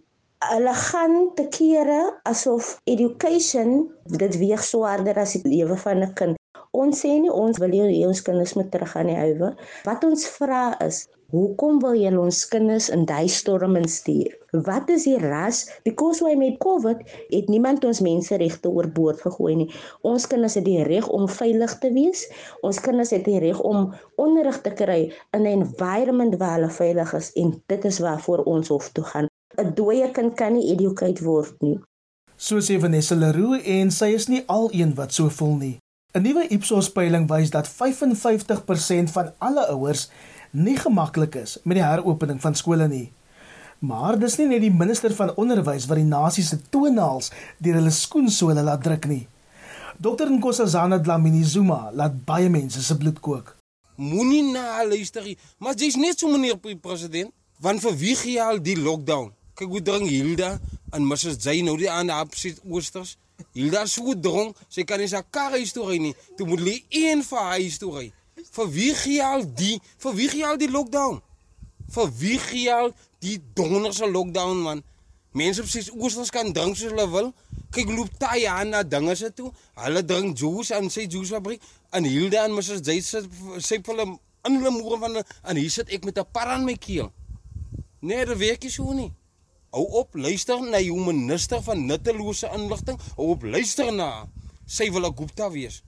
Hulle 0.49 0.73
gaan 0.75 1.15
te 1.39 1.45
kere 1.55 2.01
asof 2.27 2.73
education 2.91 3.85
dit 4.19 4.39
weeg 4.41 4.65
swaarder 4.67 5.21
as 5.23 5.37
die 5.37 5.53
lewe 5.53 5.79
van 5.85 6.03
'n 6.03 6.15
kind. 6.19 6.41
Ons 6.75 7.05
sê 7.05 7.13
nie 7.23 7.31
ons 7.31 7.63
wil 7.63 7.71
hê 7.71 8.03
ons 8.09 8.25
kinders 8.27 8.57
moet 8.59 8.71
terug 8.75 8.97
aan 8.97 9.13
die 9.13 9.21
huwe. 9.21 9.55
Wat 9.87 10.05
ons 10.09 10.27
vra 10.35 10.65
is, 10.89 11.07
Hoekom 11.33 11.79
wil 11.81 11.95
jy 11.97 12.11
ons 12.21 12.43
kinders 12.53 12.91
in 12.93 13.07
daai 13.09 13.25
storm 13.33 13.79
instuur? 13.81 14.35
Wat 14.67 14.91
is 14.93 15.07
die 15.09 15.17
ras? 15.17 15.63
Because 15.81 16.21
why 16.21 16.35
met 16.37 16.59
COVID 16.61 16.99
het 17.31 17.47
niemand 17.49 17.87
ons 17.89 18.03
menseregte 18.05 18.69
oorboord 18.69 19.23
gegooi 19.25 19.55
nie. 19.63 19.69
Ons 20.05 20.27
kinders 20.29 20.59
het 20.61 20.67
die 20.67 20.83
reg 20.85 21.09
om 21.09 21.25
veilig 21.33 21.73
te 21.81 21.89
wees. 21.95 22.27
Ons 22.61 22.83
kinders 22.85 23.15
het 23.17 23.25
die 23.25 23.41
reg 23.41 23.63
om 23.65 23.95
onderrig 24.21 24.59
te 24.61 24.75
kry 24.77 25.01
in 25.33 25.47
'n 25.47 25.63
environment 25.63 26.37
waar 26.37 26.59
hulle 26.59 26.71
veilig 26.71 27.15
is 27.17 27.33
en 27.33 27.63
dit 27.67 27.85
is 27.85 27.99
waarvoor 27.99 28.45
ons 28.45 28.69
hof 28.69 28.93
toe 28.93 29.05
gaan. 29.05 29.27
'n 29.57 29.73
Dooie 29.75 30.11
kind 30.13 30.37
kan 30.37 30.53
nie 30.53 30.69
educate 30.73 31.25
word 31.25 31.57
nie. 31.63 31.81
So 32.37 32.61
sê 32.61 32.79
Vanessa 32.81 33.15
Leroux 33.15 33.63
en 33.65 33.91
sy 33.91 34.13
is 34.13 34.29
nie 34.29 34.43
al 34.47 34.69
een 34.73 34.95
wat 34.95 35.13
so 35.13 35.29
voel 35.29 35.57
nie. 35.57 35.79
'n 36.13 36.23
Nuwe 36.23 36.45
Ipsos 36.49 36.91
peiling 36.93 37.29
wys 37.29 37.51
dat 37.51 37.69
55% 37.69 39.11
van 39.11 39.33
alle 39.39 39.67
ouers 39.67 40.11
nie 40.53 40.77
gemaklik 40.77 41.37
is 41.41 41.59
met 41.65 41.79
die 41.81 41.85
heropening 41.85 42.41
van 42.41 42.55
skole 42.55 42.89
nie. 42.89 43.09
Maar 43.83 44.19
dis 44.21 44.37
nie 44.39 44.47
net 44.47 44.61
die 44.63 44.71
minister 44.71 45.15
van 45.17 45.33
onderwys 45.41 45.89
wat 45.91 45.99
die 45.99 46.07
nasie 46.07 46.45
se 46.47 46.61
toenaals 46.71 47.33
deur 47.59 47.81
hulle 47.81 47.91
skoensole 47.91 48.63
laat 48.63 48.85
druk 48.85 49.09
nie. 49.11 49.25
Dr 50.03 50.31
Nkosazana 50.31 51.01
Dlamini 51.03 51.43
Zuma 51.45 51.91
laat 51.95 52.15
baie 52.27 52.51
mense 52.51 52.83
se 52.83 52.97
bloed 52.97 53.21
kook. 53.21 53.57
Moenie 53.97 54.43
na 54.53 54.83
luister 54.89 55.25
nie, 55.25 55.37
maar 55.59 55.75
jy's 55.75 55.97
net 55.97 56.19
so 56.19 56.31
meneer 56.31 56.57
president, 56.81 57.33
want 57.61 57.83
vir 57.83 57.99
wie 57.99 58.15
gee 58.17 58.41
al 58.43 58.63
die 58.63 58.79
lockdown? 58.79 59.33
Kyk 59.55 59.69
hoe 59.69 59.83
dring 59.83 60.09
Hilda 60.09 60.57
en 60.93 61.07
Mrs. 61.07 61.37
Jay 61.45 61.61
nou 61.63 61.77
die 61.79 61.91
aan 61.91 62.09
die 62.09 62.17
opsit 62.17 62.61
oosters. 62.65 63.17
Hilda 63.53 63.85
so 63.87 64.15
dronk, 64.15 64.57
sy 64.69 64.85
kan 64.89 65.01
nie 65.03 65.11
sy 65.11 65.21
kar 65.31 65.53
huis 65.59 65.75
toe 65.75 65.91
ry 65.91 65.99
nie. 66.01 66.15
Toe 66.39 66.47
moet 66.49 66.63
hulle 66.63 66.79
een 66.89 67.23
vir 67.27 67.49
huis 67.57 67.79
toe 67.83 67.93
ry. 67.99 68.07
Vir 68.51 68.71
wie 68.73 68.95
gee 68.95 69.19
jy 69.19 69.27
al 69.27 69.45
die 69.55 69.77
vir 70.03 70.17
wie 70.19 70.29
gee 70.29 70.43
jy 70.43 70.49
al 70.49 70.59
die 70.61 70.71
lockdown? 70.71 71.21
Vir 71.95 72.11
wie 72.19 72.39
gee 72.39 72.65
jy 72.67 72.73
al 72.75 72.93
die 73.23 73.39
donderse 73.55 74.09
lockdown 74.11 74.63
man? 74.63 74.83
Mense 75.33 75.63
op 75.63 75.69
sies 75.69 75.89
oosters 75.93 76.31
kan 76.31 76.53
drink 76.53 76.77
soos 76.77 76.93
hulle 76.93 77.07
wil. 77.13 77.31
Kyk 77.73 77.89
loop 77.89 78.11
taai 78.21 78.45
aan 78.51 78.75
na 78.75 78.83
dinge 78.83 79.15
se 79.17 79.31
toe. 79.33 79.49
Hulle 79.81 80.05
drink 80.05 80.37
juice 80.39 80.75
aan 80.77 80.91
sy 80.93 81.07
juice 81.07 81.33
fabriek 81.33 81.63
en 81.97 82.05
Hilda 82.05 82.45
en 82.45 82.55
Mrs. 82.57 82.83
Jay 82.85 83.01
sê 83.01 83.23
sê 83.59 83.81
hulle 83.87 84.09
in 84.49 84.59
hulle 84.59 84.73
moere 84.75 84.99
van 85.01 85.21
en 85.23 85.57
hier 85.57 85.71
sit 85.71 85.89
ek 85.89 86.05
met 86.05 86.19
'n 86.19 86.27
par 86.33 86.49
aan 86.53 86.65
my 86.65 86.77
keel. 86.77 87.13
Nee, 88.01 88.27
dit 88.27 88.39
werk 88.39 88.63
nie 88.63 88.71
so 88.71 88.93
nie. 88.93 89.13
Hou 89.71 89.87
op, 90.03 90.15
luister 90.15 90.61
na 90.61 90.81
jou 90.81 90.99
minister 91.01 91.63
van 91.63 91.87
nuttelose 91.87 92.51
inligting. 92.53 92.99
Hou 93.17 93.29
op, 93.33 93.43
luister 93.43 93.93
na. 93.93 94.29
Sy 94.67 94.91
wil 94.91 95.07
'n 95.07 95.17
Gupta 95.17 95.51
wees. 95.51 95.83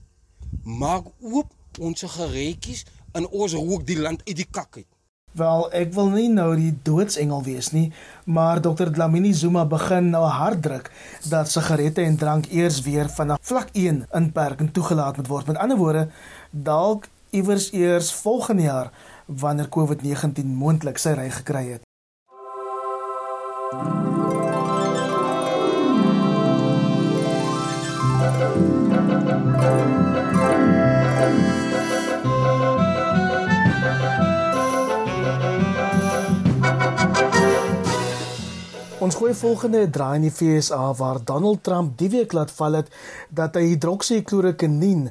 Maak 0.63 1.05
oop 1.21 1.53
ons 1.79 2.05
geretjies 2.17 2.85
in 3.15 3.27
ons 3.27 3.53
rook 3.53 3.85
die 3.87 3.99
land 3.99 4.21
uit 4.27 4.35
die 4.35 4.47
kak 4.51 4.77
uit. 4.77 4.87
Wel, 5.35 5.65
ek 5.75 5.89
wil 5.91 6.13
nie 6.13 6.29
nou 6.31 6.53
die 6.55 6.71
doodsengel 6.87 7.41
wees 7.43 7.73
nie, 7.75 7.89
maar 8.23 8.61
Dr 8.63 8.87
Dlamini 8.95 9.33
Zuma 9.35 9.65
begin 9.67 10.07
nou 10.13 10.23
hard 10.31 10.61
druk 10.63 10.87
dat 11.27 11.51
sigarette 11.51 12.05
en 12.07 12.15
drank 12.15 12.47
eers 12.55 12.79
weer 12.85 13.11
vanaf 13.11 13.43
vlak 13.43 13.73
1 13.73 14.05
inperking 14.15 14.71
toegelaat 14.71 15.19
moet 15.19 15.27
word. 15.27 15.51
Met 15.51 15.59
ander 15.59 15.77
woorde, 15.77 16.07
dalk 16.51 17.09
iewers 17.35 17.71
eers 17.75 18.13
volgende 18.13 18.63
jaar 18.69 18.91
wanneer 19.25 19.67
COVID-19 19.67 20.55
moontlik 20.55 21.03
sy 21.03 21.17
ry 21.19 21.29
gekry 21.41 21.65
het. 21.75 21.83
Ons 39.05 39.19
gooi 39.19 39.35
volgende 39.37 39.83
draai 39.93 40.15
in 40.17 40.23
die 40.25 40.31
FSA 40.33 40.79
waar 40.97 41.19
Donald 41.29 41.59
Trump 41.63 41.91
die 41.99 42.07
week 42.09 42.31
laat 42.33 42.49
val 42.57 42.79
het 42.79 42.87
dat 43.37 43.59
hy 43.59 43.61
hidroksiklorokinien, 43.75 45.03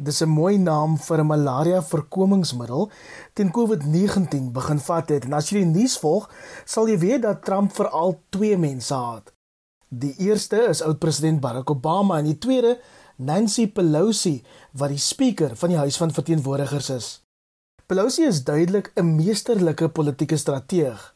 dis 0.00 0.22
'n 0.24 0.32
mooi 0.32 0.56
naam 0.56 0.96
vir 0.96 1.20
'n 1.20 1.26
malaria 1.26 1.82
voorkomingsmiddel, 1.82 2.88
teen 3.34 3.50
COVID-19 3.52 4.52
begin 4.52 4.80
vat 4.80 5.08
het. 5.08 5.24
En 5.24 5.32
as 5.32 5.50
jy 5.50 5.58
die 5.58 5.74
nuus 5.74 5.98
volg, 5.98 6.30
sal 6.64 6.88
jy 6.88 6.98
weet 6.98 7.22
dat 7.22 7.44
Trump 7.44 7.74
veral 7.76 8.20
twee 8.30 8.56
mense 8.56 8.94
haat. 8.94 9.32
Die 9.88 10.14
eerste 10.18 10.56
is 10.68 10.82
oud-president 10.82 11.40
Barack 11.40 11.70
Obama 11.70 12.18
en 12.18 12.24
die 12.24 12.38
tweede 12.38 12.80
Nancy 13.16 13.66
Pelosi 13.68 14.42
wat 14.72 14.88
die 14.88 14.98
spreker 14.98 15.56
van 15.56 15.68
die 15.68 15.78
Huis 15.78 15.96
van 15.96 16.10
Verteenwoordigers 16.10 16.90
is. 16.90 17.22
Pelosi 17.86 18.22
is 18.24 18.44
duidelik 18.44 18.92
'n 18.96 19.16
meesterlike 19.16 19.88
politieke 19.88 20.36
strateeg. 20.36 21.12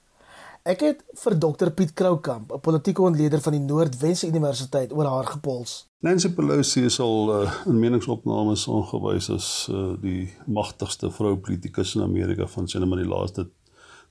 Ek 0.67 0.81
het 0.83 1.03
vir 1.21 1.37
Dr 1.39 1.71
Piet 1.71 1.93
Kroukamp, 1.95 2.51
'n 2.53 2.61
politieke 2.61 3.03
ontleder 3.03 3.41
van 3.41 3.53
die 3.53 3.61
Noordwes 3.61 4.25
Universiteit 4.25 4.93
oor 4.93 5.07
haar 5.07 5.27
gepols. 5.27 5.87
Nancy 6.03 6.29
Pelosi 6.35 6.83
is 6.85 6.99
al 7.01 7.31
uh, 7.31 7.53
in 7.67 7.79
meningsopnames 7.79 8.67
aangewys 8.69 9.31
as 9.31 9.69
uh, 9.71 9.95
die 10.03 10.35
magtigste 10.47 11.11
vrou 11.11 11.37
politikus 11.37 11.95
in 11.95 12.03
Amerika 12.03 12.47
van 12.47 12.67
sien 12.69 12.89
maar 12.89 12.99
die 12.99 13.07
laaste 13.07 13.47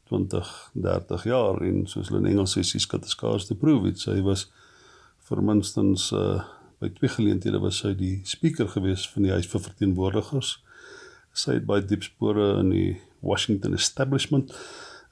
20, 0.08 0.72
30 0.74 1.24
jaar 1.24 1.62
en 1.62 1.88
soos 1.88 2.08
hulle 2.08 2.24
in 2.24 2.32
Engels 2.32 2.56
sê, 2.56 2.64
got 2.88 3.02
the 3.02 3.10
scars 3.10 3.46
to 3.46 3.56
prove 3.56 3.88
it. 3.90 4.00
Sy 4.00 4.22
was 4.22 4.48
vir 5.28 5.44
minstens 5.44 6.12
uh, 6.14 6.40
by 6.80 6.88
twee 6.88 7.10
geleenthede 7.10 7.60
was 7.60 7.84
sy 7.84 7.94
die 7.94 8.22
spreker 8.24 8.72
gewees 8.72 9.10
van 9.12 9.24
die 9.28 9.36
Huis 9.36 9.52
vir 9.52 9.60
Verteenwoordigers. 9.60 10.64
Sy 11.34 11.60
het 11.60 11.66
baie 11.68 11.84
diep 11.84 12.04
spore 12.04 12.62
in 12.62 12.70
die 12.72 12.92
Washington 13.20 13.74
establishment 13.74 14.56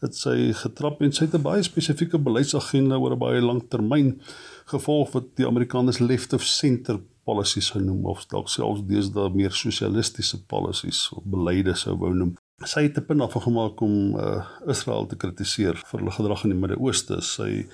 het 0.03 0.15
sy 0.19 0.51
getrap 0.60 1.01
en 1.01 1.13
sy 1.15 1.25
het 1.25 1.36
'n 1.36 1.41
baie 1.41 1.63
spesifieke 1.63 2.19
beleidsagenda 2.19 3.00
oor 3.00 3.15
'n 3.15 3.19
baie 3.19 3.41
lang 3.41 3.62
termyn 3.69 4.19
gevolg 4.65 5.12
wat 5.12 5.36
die 5.36 5.48
Amerikaners 5.48 6.00
left 6.00 6.33
of 6.33 6.43
center 6.43 7.00
policies 7.24 7.69
genoem 7.69 8.05
of 8.05 8.25
dalk 8.25 8.50
selfs 8.50 8.83
deesdae 8.88 9.29
meer 9.33 9.51
sosialistiese 9.51 10.45
policies 10.45 11.10
of 11.15 11.24
beleide 11.24 11.75
sou 11.75 11.95
wou 11.98 12.13
noem. 12.13 12.36
Sy 12.63 12.83
het 12.88 12.98
'n 12.98 13.05
punt 13.05 13.22
afgemaak 13.22 13.81
om 13.81 14.15
uh, 14.15 14.45
Israel 14.67 15.05
te 15.05 15.15
kritiseer 15.15 15.75
vir 15.75 16.00
hulle 16.00 16.12
gedrag 16.12 16.43
in 16.43 16.50
die 16.50 16.60
Midde-Ooste. 16.60 17.22
Sy 17.22 17.67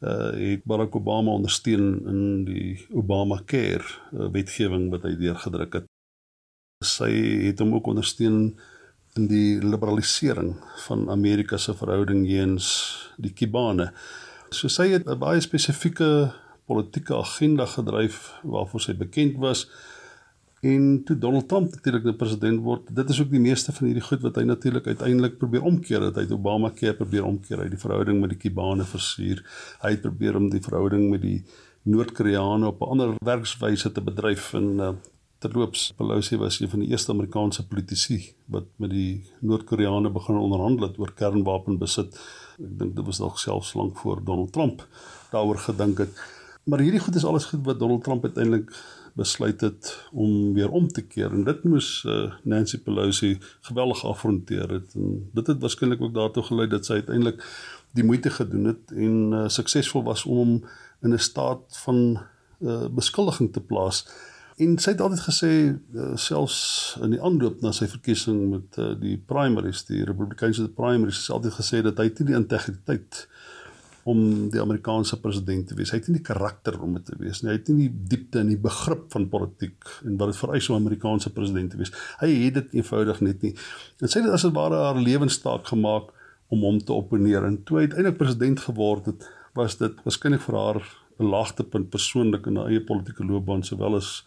uh, 0.00 0.32
het 0.32 0.64
Barack 0.64 0.94
Obama 0.94 1.30
ondersteun 1.30 2.06
in 2.06 2.44
die 2.44 2.86
Obamacare 2.92 3.84
uh, 4.12 4.28
wetgewing 4.32 4.90
wat 4.90 5.02
hy 5.02 5.14
deurgedruk 5.16 5.72
het. 5.72 5.86
Sy 6.84 7.10
het 7.46 7.58
hom 7.58 7.74
ook 7.74 7.86
ondersteun 7.86 8.58
in 9.18 9.26
die 9.26 9.58
liberalisering 9.58 10.54
van 10.86 11.08
Amerika 11.10 11.56
se 11.58 11.74
verhouding 11.74 12.26
teenoor 12.26 12.68
die 13.18 13.32
Kubane. 13.32 13.90
So 14.50 14.68
sy 14.68 14.88
het 14.90 15.06
'n 15.06 15.18
baie 15.18 15.40
spesifieke 15.40 16.32
politieke 16.66 17.16
agenda 17.16 17.66
gedryf 17.66 18.40
waarvoor 18.42 18.80
sy 18.80 18.94
bekend 18.94 19.36
was. 19.36 19.68
En 20.60 21.02
toe 21.04 21.18
Donald 21.18 21.48
Trump 21.48 21.70
natuurlik 21.70 22.02
die 22.04 22.14
president 22.14 22.60
word, 22.60 22.94
dit 22.94 23.08
is 23.08 23.20
ook 23.20 23.30
die 23.30 23.40
meeste 23.40 23.72
van 23.72 23.86
hierdie 23.86 24.04
goed 24.04 24.20
wat 24.20 24.36
hy 24.36 24.42
natuurlik 24.44 24.86
uiteindelik 24.86 25.38
probeer 25.38 25.62
omkeer, 25.62 26.00
dat 26.00 26.14
hy 26.14 26.22
het 26.26 26.32
Obama 26.36 26.70
keer 26.70 26.94
probeer 26.94 27.24
omkeer, 27.24 27.62
hy 27.64 27.68
die 27.68 27.80
verhouding 27.80 28.20
met 28.20 28.34
die 28.34 28.38
Kubane 28.38 28.84
versuur. 28.84 29.40
Hy 29.80 29.90
het 29.90 30.02
probeer 30.04 30.36
om 30.36 30.50
die 30.50 30.60
verhouding 30.60 31.10
met 31.10 31.22
die 31.22 31.44
Noord-Koreane 31.88 32.66
op 32.66 32.82
'n 32.82 32.90
ander 32.92 33.14
werkswyse 33.24 33.92
te 33.92 34.00
bedryf 34.00 34.52
en 34.54 34.68
uh, 34.78 34.92
terloops 35.40 35.92
Pelosi 35.96 36.36
was 36.36 36.60
een 36.60 36.68
van 36.68 36.82
die 36.84 36.90
eerste 36.92 37.12
Amerikaanse 37.12 37.66
politici 37.66 38.34
wat 38.52 38.66
met 38.76 38.92
die 38.92 39.24
Noord-Koreane 39.40 40.10
begin 40.12 40.36
onderhandel 40.36 40.88
het 40.88 40.98
oor 41.00 41.12
kernwapenbesit. 41.16 42.18
Ek 42.60 42.74
dink 42.82 42.96
dit 42.96 43.06
was 43.06 43.20
dalk 43.22 43.40
selfs 43.40 43.72
lank 43.78 43.96
voor 44.02 44.20
Donald 44.24 44.52
Trump 44.52 44.84
daaroor 45.32 45.58
gedink 45.64 46.04
het. 46.04 46.20
Maar 46.68 46.84
hierdie 46.84 47.00
goed 47.00 47.16
is 47.16 47.24
alles 47.24 47.48
goed 47.48 47.64
wat 47.64 47.80
Donald 47.80 48.04
Trump 48.04 48.24
uiteindelik 48.24 48.72
besluit 49.16 49.60
het 49.60 50.08
om 50.12 50.52
weer 50.54 50.70
om 50.70 50.88
te 50.88 51.02
keer 51.02 51.32
en 51.32 51.44
dit 51.44 51.64
moes 51.64 52.04
uh, 52.06 52.32
Nancy 52.44 52.78
Pelosi 52.78 53.38
geweldig 53.66 54.04
afronteer 54.04 54.70
het 54.70 54.94
en 54.94 55.30
dit 55.34 55.46
het 55.46 55.60
waarskynlik 55.60 56.02
ook 56.04 56.14
daartoe 56.14 56.44
gelei 56.46 56.68
dat 56.68 56.86
sy 56.86 57.00
uiteindelik 57.00 57.42
die 57.96 58.04
moeite 58.04 58.30
gedoen 58.30 58.70
het 58.70 58.92
en 58.94 59.16
uh, 59.32 59.48
suksesvol 59.48 60.04
was 60.06 60.24
om 60.24 60.60
in 61.02 61.14
'n 61.14 61.18
staat 61.18 61.80
van 61.84 62.20
uh, 62.60 62.86
beskuldiging 62.86 63.52
te 63.52 63.60
plaas. 63.60 64.04
En 64.60 64.74
sy 64.76 64.92
het 64.92 65.00
altyd 65.00 65.22
gesê 65.24 65.50
uh, 65.72 66.10
selfs 66.20 66.58
in 67.00 67.14
die 67.14 67.20
aanloop 67.24 67.62
na 67.64 67.72
sy 67.72 67.86
verkiesing 67.88 68.40
met 68.50 68.76
uh, 68.76 68.90
die 69.00 69.16
primaries, 69.16 69.86
die 69.88 70.02
Republikeinse 70.04 70.66
primaries, 70.76 71.22
het 71.24 71.36
altyd 71.38 71.56
gesê 71.56 71.80
dat 71.86 72.02
hy 72.02 72.10
nie 72.10 72.26
die 72.28 72.36
integriteit 72.36 73.24
om 74.10 74.20
die 74.52 74.60
Amerikaanse 74.60 75.16
president 75.20 75.68
te 75.68 75.76
wees. 75.78 75.92
Hy 75.92 76.00
het 76.00 76.10
nie 76.10 76.18
die 76.18 76.26
karakter 76.26 76.76
om 76.82 76.94
dit 76.98 77.06
te 77.08 77.16
wees 77.20 77.40
nie. 77.40 77.50
Hy 77.52 77.56
het 77.58 77.72
nie 77.72 77.88
die 77.88 78.06
diepte 78.12 78.40
en 78.42 78.52
die 78.52 78.60
begrip 78.60 79.08
van 79.12 79.28
politiek 79.32 79.90
en 80.08 80.16
wat 80.20 80.32
dit 80.32 80.40
vereis 80.40 80.68
om 80.68 80.76
'n 80.76 80.84
Amerikaanse 80.84 81.32
president 81.36 81.70
te 81.70 81.80
wees. 81.80 81.92
Hy 82.20 82.30
het 82.44 82.54
dit 82.54 82.80
eenvoudig 82.80 83.20
net 83.20 83.42
nie. 83.42 83.54
En 84.00 84.08
sy 84.08 84.18
het 84.18 84.28
dit 84.28 84.34
as 84.34 84.44
'n 84.44 84.52
ware 84.52 84.76
haar 84.76 85.00
lewenstaak 85.00 85.66
gemaak 85.72 86.12
om 86.48 86.60
hom 86.60 86.78
te 86.78 86.92
opponeer 86.92 87.44
en 87.44 87.62
toe 87.64 87.78
hy 87.78 87.82
uiteindelik 87.88 88.18
president 88.18 88.60
geword 88.60 89.06
het, 89.06 89.28
was 89.54 89.76
dit 89.76 89.94
waarskynlik 90.04 90.40
vir 90.40 90.56
haar 90.56 90.99
'n 91.20 91.28
laagtepunt 91.28 91.90
persoonlik 91.90 92.46
in 92.46 92.56
haar 92.56 92.70
eie 92.72 92.80
politieke 92.80 93.24
loopbaan 93.24 93.62
sowel 93.62 93.94
as 93.96 94.24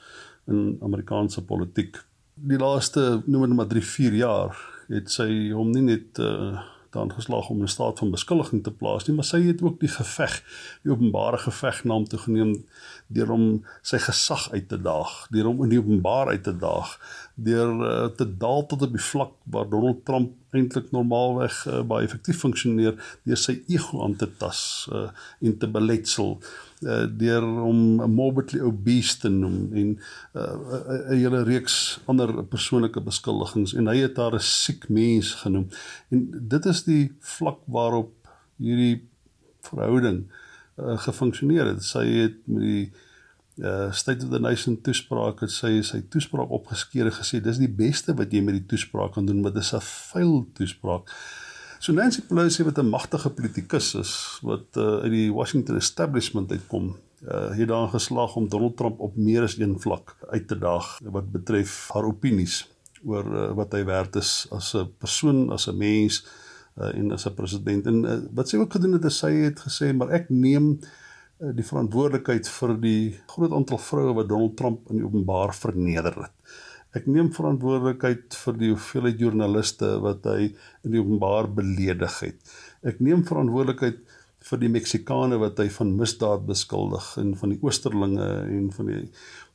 in 0.47 0.77
Amerikaanse 0.81 1.41
politiek. 1.41 1.97
Die 2.35 2.57
laaste 2.57 3.21
noem 3.25 3.47
dit 3.47 3.57
maar 3.57 3.67
3, 3.67 3.81
4 3.81 4.13
jaar 4.13 4.57
het 4.87 5.11
sy 5.11 5.51
hom 5.55 5.71
nie 5.71 5.81
net 5.81 6.19
uh, 6.19 6.59
daan 6.93 7.11
geslaag 7.11 7.49
om 7.49 7.61
'n 7.61 7.67
staat 7.67 7.99
van 7.99 8.11
beskuldiging 8.11 8.63
te 8.63 8.71
plaas 8.71 9.05
nie, 9.07 9.15
maar 9.15 9.25
sy 9.25 9.41
het 9.41 9.61
ook 9.61 9.79
die 9.79 9.89
geveg, 9.89 10.43
die 10.83 10.91
openbare 10.91 11.37
geveg 11.37 11.83
na 11.83 11.93
hom 11.93 12.05
toe 12.05 12.19
geneem 12.19 12.65
deur 13.07 13.27
hom 13.27 13.45
sy 13.81 13.97
gesag 13.97 14.51
uit 14.51 14.67
te 14.67 14.81
daag, 14.81 15.27
deur 15.31 15.49
hom 15.49 15.63
in 15.63 15.69
die 15.69 15.79
openbaar 15.79 16.27
uit 16.27 16.43
te 16.43 16.57
daag, 16.57 16.99
deur 17.35 17.71
uh, 17.81 18.05
te 18.13 18.27
daal 18.37 18.65
tot 18.69 18.81
op 18.85 18.91
die 18.93 19.01
vlak 19.01 19.31
waar 19.49 19.69
Donald 19.69 20.03
Trump 20.05 20.33
eintlik 20.53 20.91
normaalweg 20.93 21.55
uh, 21.65 21.79
baie 21.81 22.05
effektief 22.05 22.43
funksioneer 22.43 22.93
deur 23.25 23.39
sy 23.41 23.55
ego 23.73 24.03
aan 24.05 24.13
te 24.19 24.27
tas 24.37 24.59
uh, 24.93 25.07
en 25.41 25.55
te 25.57 25.69
beletsel 25.69 26.35
uh, 26.37 27.05
deur 27.09 27.47
om 27.65 28.03
morbidly 28.13 28.61
obese 28.61 29.17
te 29.23 29.31
noem 29.33 29.73
en 29.73 29.87
'n 29.87 29.97
uh, 30.37 30.43
uh, 30.43 30.99
hele 31.09 31.43
reeks 31.43 31.99
ander 32.05 32.43
persoonlike 32.43 33.01
beskuldigings 33.01 33.73
en 33.73 33.89
hy 33.89 33.97
het 34.03 34.17
haar 34.17 34.35
'n 34.35 34.45
siek 34.45 34.89
mens 34.89 35.33
genoem. 35.41 35.67
En 36.09 36.29
dit 36.53 36.65
is 36.65 36.83
die 36.83 37.11
vlak 37.19 37.59
waarop 37.65 38.13
hierdie 38.57 39.01
verhouding 39.61 40.23
uh, 40.77 40.97
gefunksioneer 40.97 41.65
het. 41.65 41.83
Sy 41.83 42.05
het 42.05 42.37
met 42.45 42.61
die 42.61 42.91
uh 43.61 43.91
State 43.91 44.25
of 44.25 44.31
the 44.31 44.39
Nation 44.39 44.79
toespraak 44.81 45.43
het 45.45 45.51
sy 45.53 45.81
sy 45.85 46.01
toespraak 46.09 46.49
opgeskeer 46.49 47.09
en 47.09 47.13
gesê 47.13 47.41
dis 47.43 47.59
die 47.61 47.69
beste 47.69 48.15
wat 48.17 48.33
jy 48.33 48.41
met 48.41 48.57
die 48.57 48.65
toespraak 48.73 49.13
kan 49.13 49.27
doen, 49.29 49.43
want 49.45 49.53
dit 49.53 49.63
is 49.63 49.73
'n 49.73 49.81
vuil 49.81 50.47
toespraak. 50.57 51.09
So 51.79 51.93
Nancy 51.93 52.21
Pelosi 52.21 52.63
wat 52.63 52.79
'n 52.79 52.89
magtige 52.89 53.29
politikus 53.29 53.93
is 53.95 54.39
wat 54.41 54.77
uh, 54.77 55.03
uit 55.03 55.11
die 55.11 55.33
Washington 55.33 55.75
establishment 55.75 56.51
uitkom, 56.51 56.97
uh, 57.27 57.51
het 57.53 57.67
daarin 57.67 57.89
geslaag 57.89 58.35
om 58.35 58.49
Donald 58.49 58.77
Trump 58.77 58.99
op 58.99 59.15
meer 59.15 59.43
as 59.43 59.57
een 59.59 59.79
vlak 59.79 60.15
uit 60.29 60.47
te 60.47 60.57
daag 60.57 60.99
wat 61.03 61.31
betref 61.31 61.89
haar 61.93 62.05
opinies 62.05 62.67
oor 63.05 63.25
uh, 63.25 63.51
wat 63.53 63.71
hy 63.73 63.83
werd 63.85 64.15
is 64.15 64.47
as 64.51 64.73
'n 64.73 64.89
persoon, 64.97 65.51
as 65.51 65.67
'n 65.67 65.77
mens 65.77 66.25
uh, 66.81 66.95
en 66.95 67.11
as 67.11 67.25
'n 67.25 67.33
president. 67.33 67.85
En 67.85 68.03
uh, 68.03 68.17
wat 68.33 68.49
sy 68.49 68.57
ook 68.57 68.71
gedoen 68.71 68.93
het, 68.93 69.11
sy 69.11 69.31
het 69.31 69.59
gesê 69.59 69.93
maar 69.93 70.09
ek 70.09 70.29
neem 70.29 70.79
uh, 70.81 70.87
die 71.51 71.65
verantwoordelikheid 71.67 72.47
vir 72.47 72.75
die 72.79 72.99
groot 73.33 73.51
aantal 73.55 73.79
vroue 73.81 74.15
wat 74.19 74.29
Donald 74.29 74.55
Trump 74.59 74.91
in 74.93 75.03
openbaar 75.03 75.51
verneder 75.57 76.15
het. 76.21 76.35
Ek 76.93 77.07
neem 77.09 77.31
verantwoordelikheid 77.33 78.35
vir 78.37 78.57
die 78.59 78.69
hoeveelheid 78.69 79.21
joernaliste 79.21 79.95
wat 80.03 80.27
hy 80.29 80.51
in 80.85 80.93
die 80.93 81.01
openbaar 81.01 81.49
beledig 81.57 82.19
het. 82.21 82.53
Ek 82.85 83.01
neem 83.03 83.25
verantwoordelikheid 83.27 84.03
vir 84.43 84.61
die 84.61 84.69
Meksikane 84.71 85.39
wat 85.41 85.59
hy 85.59 85.69
van 85.73 85.95
misdaad 85.97 86.45
beskuldig 86.47 87.07
en 87.19 87.33
van 87.39 87.55
die 87.55 87.59
oosterlinge 87.63 88.29
en 88.43 88.69
van 88.75 88.91
die 88.91 89.01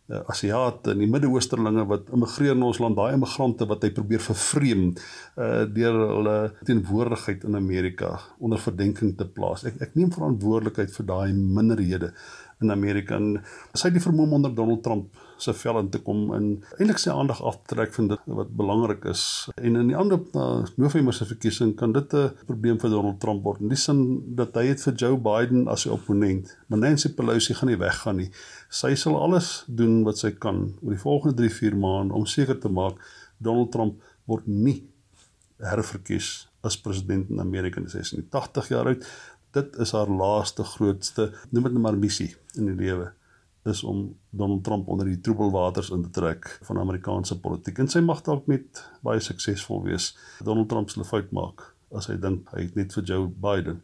uh, 0.09 0.23
Asiate 0.33 0.93
en 0.93 1.03
die 1.03 1.11
Midde-Oosterlinge 1.11 1.85
wat 1.91 2.11
immigreer 2.15 2.57
in 2.57 2.67
ons 2.67 2.81
land, 2.83 2.97
daai 2.99 3.17
immigrante 3.17 3.69
wat 3.69 3.87
hy 3.87 3.93
probeer 3.97 4.25
vervreem 4.25 4.91
uh 5.38 5.65
deur 5.79 5.97
hulle 6.17 6.37
teenwoordigheid 6.67 7.47
in 7.49 7.59
Amerika 7.59 8.15
onder 8.38 8.61
verdenking 8.62 9.15
te 9.19 9.29
plaas. 9.29 9.65
Ek 9.69 9.81
ek 9.88 9.97
neem 9.99 10.12
verantwoordelikheid 10.15 10.93
vir 10.97 11.09
daai 11.12 11.33
minderhede 11.37 12.12
in 12.62 12.75
Amerika 12.75 13.19
en 13.19 13.38
sy 13.75 13.88
het 13.88 13.99
die 13.99 14.05
vermoë 14.05 14.38
onder 14.41 14.55
Donald 14.55 14.83
Trump 14.87 15.27
se 15.42 15.54
vel 15.54 15.78
in 15.78 15.88
te 15.92 16.00
kom 16.02 16.33
en 16.37 16.47
eintlik 16.78 17.00
sy 17.02 17.12
aandag 17.14 17.40
af 17.47 17.61
te 17.61 17.75
trek 17.75 17.92
van 17.95 18.11
dit 18.11 18.30
wat 18.38 18.50
belangrik 18.59 19.04
is. 19.11 19.23
En 19.57 19.78
in 19.80 19.90
die 19.92 19.97
ander 19.99 20.21
na 20.35 20.47
November 20.80 21.14
se 21.14 21.26
verkiesing 21.28 21.75
kan 21.78 21.92
dit 21.92 22.14
'n 22.14 22.33
probleem 22.47 22.78
vir 22.80 22.90
Donald 22.90 23.21
Trump 23.21 23.45
word. 23.45 23.61
In 23.61 23.68
die 23.68 23.76
sin 23.76 24.35
dat 24.37 24.54
hy 24.54 24.66
het 24.66 24.83
vir 24.83 24.95
Joe 24.95 25.16
Biden 25.16 25.68
as 25.68 25.83
sy 25.83 25.88
opponent, 25.88 26.57
maar 26.66 26.78
Nancy 26.78 27.09
Pelosi 27.14 27.54
gaan 27.54 27.68
nie 27.68 27.78
weggaan 27.78 28.16
nie. 28.16 28.30
Sy 28.68 28.95
sal 28.95 29.16
alles 29.16 29.64
doen 29.68 30.04
wat 30.04 30.18
sy 30.18 30.30
kan 30.30 30.75
oor 30.83 30.90
die 30.90 31.02
volgende 31.02 31.37
3-4 31.42 31.76
maande 31.76 32.14
om 32.14 32.26
seker 32.26 32.59
te 32.59 32.68
maak 32.68 32.97
Donald 33.38 33.73
Trump 33.73 34.02
word 34.26 34.47
nie 34.47 34.83
herverkies 35.59 36.49
as 36.62 36.76
president 36.76 37.30
in 37.30 37.40
Amerika 37.40 37.80
in 37.80 37.88
86 37.88 38.68
jaar 38.68 38.87
oud. 38.87 39.07
Dit 39.52 39.76
is 39.76 39.92
haar 39.92 40.09
laaste 40.09 40.64
grootste, 40.64 41.33
noem 41.50 41.62
dit 41.62 41.73
net 41.73 41.83
maar 41.83 41.97
missie 41.97 42.37
in 42.54 42.66
die 42.66 42.75
lewe 42.75 43.12
is 43.65 43.83
om 43.85 44.17
Donald 44.31 44.65
Trump 44.65 44.88
onder 44.88 45.07
die 45.07 45.21
troebelwaters 45.21 45.91
in 45.91 46.03
te 46.03 46.11
trek 46.11 46.59
van 46.62 46.79
Amerikaanse 46.79 47.41
politiek. 47.41 47.79
En 47.79 47.88
sy 47.88 48.00
mag 48.00 48.23
dalk 48.23 48.47
net 48.47 48.85
baie 49.03 49.21
suksesvol 49.21 49.83
wees. 49.83 50.17
Donald 50.45 50.69
Trump 50.69 50.91
sal 50.91 51.03
'n 51.03 51.09
fout 51.09 51.31
maak 51.33 51.75
as 51.97 52.07
hy 52.07 52.17
dink 52.21 52.49
hy 52.53 52.67
het 52.67 52.75
net 52.75 52.93
vir 52.93 53.05
Joe 53.05 53.27
Biden 53.29 53.83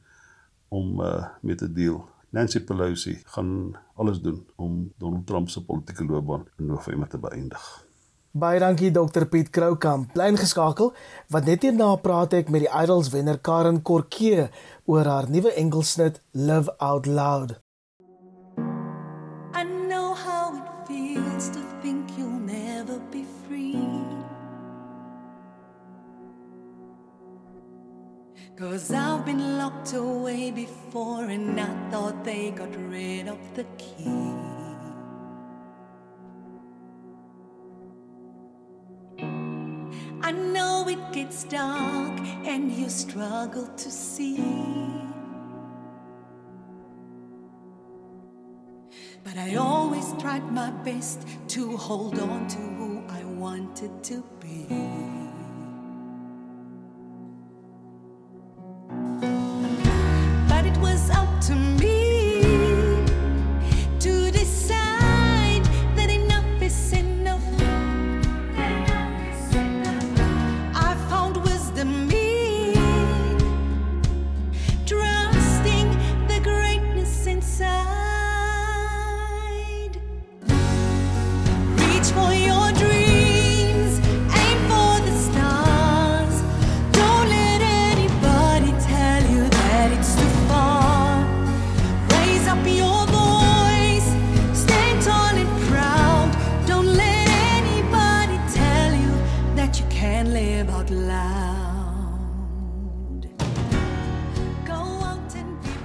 om 0.68 1.00
uh, 1.00 1.24
met 1.40 1.62
'n 1.62 1.72
deal. 1.74 2.04
Nancy 2.30 2.60
Pelosi 2.60 3.20
gaan 3.24 3.76
alles 3.94 4.20
doen 4.20 4.46
om 4.56 4.92
Donald 4.98 5.26
Trump 5.26 5.48
se 5.48 5.64
politieke 5.64 6.04
loopbaan 6.04 6.46
in 6.58 6.66
November 6.66 7.08
te 7.08 7.18
beëindig. 7.18 7.84
Baie 8.34 8.58
dankie 8.58 8.90
Dr 8.90 9.28
Piet 9.30 9.50
Kroukamp. 9.50 10.12
Bly 10.12 10.32
ingeskakel 10.32 10.92
want 11.28 11.44
net 11.46 11.62
hierna 11.62 11.94
praat 11.96 12.32
ek 12.32 12.50
met 12.50 12.66
die 12.66 12.72
Idols 12.82 13.12
wenner 13.14 13.38
Karen 13.38 13.82
Korke 13.82 14.48
oor 14.84 15.06
haar 15.06 15.30
nuwe 15.30 15.54
enkelsnit 15.54 16.22
Live 16.32 16.74
Out 16.78 17.06
Loud. 17.06 17.63
Cause 28.56 28.92
I've 28.92 29.26
been 29.26 29.58
locked 29.58 29.94
away 29.94 30.52
before 30.52 31.24
and 31.24 31.60
I 31.60 31.90
thought 31.90 32.22
they 32.22 32.52
got 32.52 32.72
rid 32.88 33.26
of 33.26 33.40
the 33.54 33.64
key. 33.76 34.06
I 40.22 40.30
know 40.30 40.86
it 40.88 41.12
gets 41.12 41.42
dark 41.42 42.20
and 42.46 42.70
you 42.70 42.88
struggle 42.88 43.66
to 43.66 43.90
see. 43.90 44.36
But 49.24 49.36
I 49.36 49.56
always 49.56 50.12
tried 50.20 50.48
my 50.52 50.70
best 50.84 51.26
to 51.48 51.76
hold 51.76 52.20
on 52.20 52.46
to 52.46 52.58
who 52.58 53.02
I 53.08 53.24
wanted 53.24 54.04
to 54.04 54.22
be. 54.38 55.23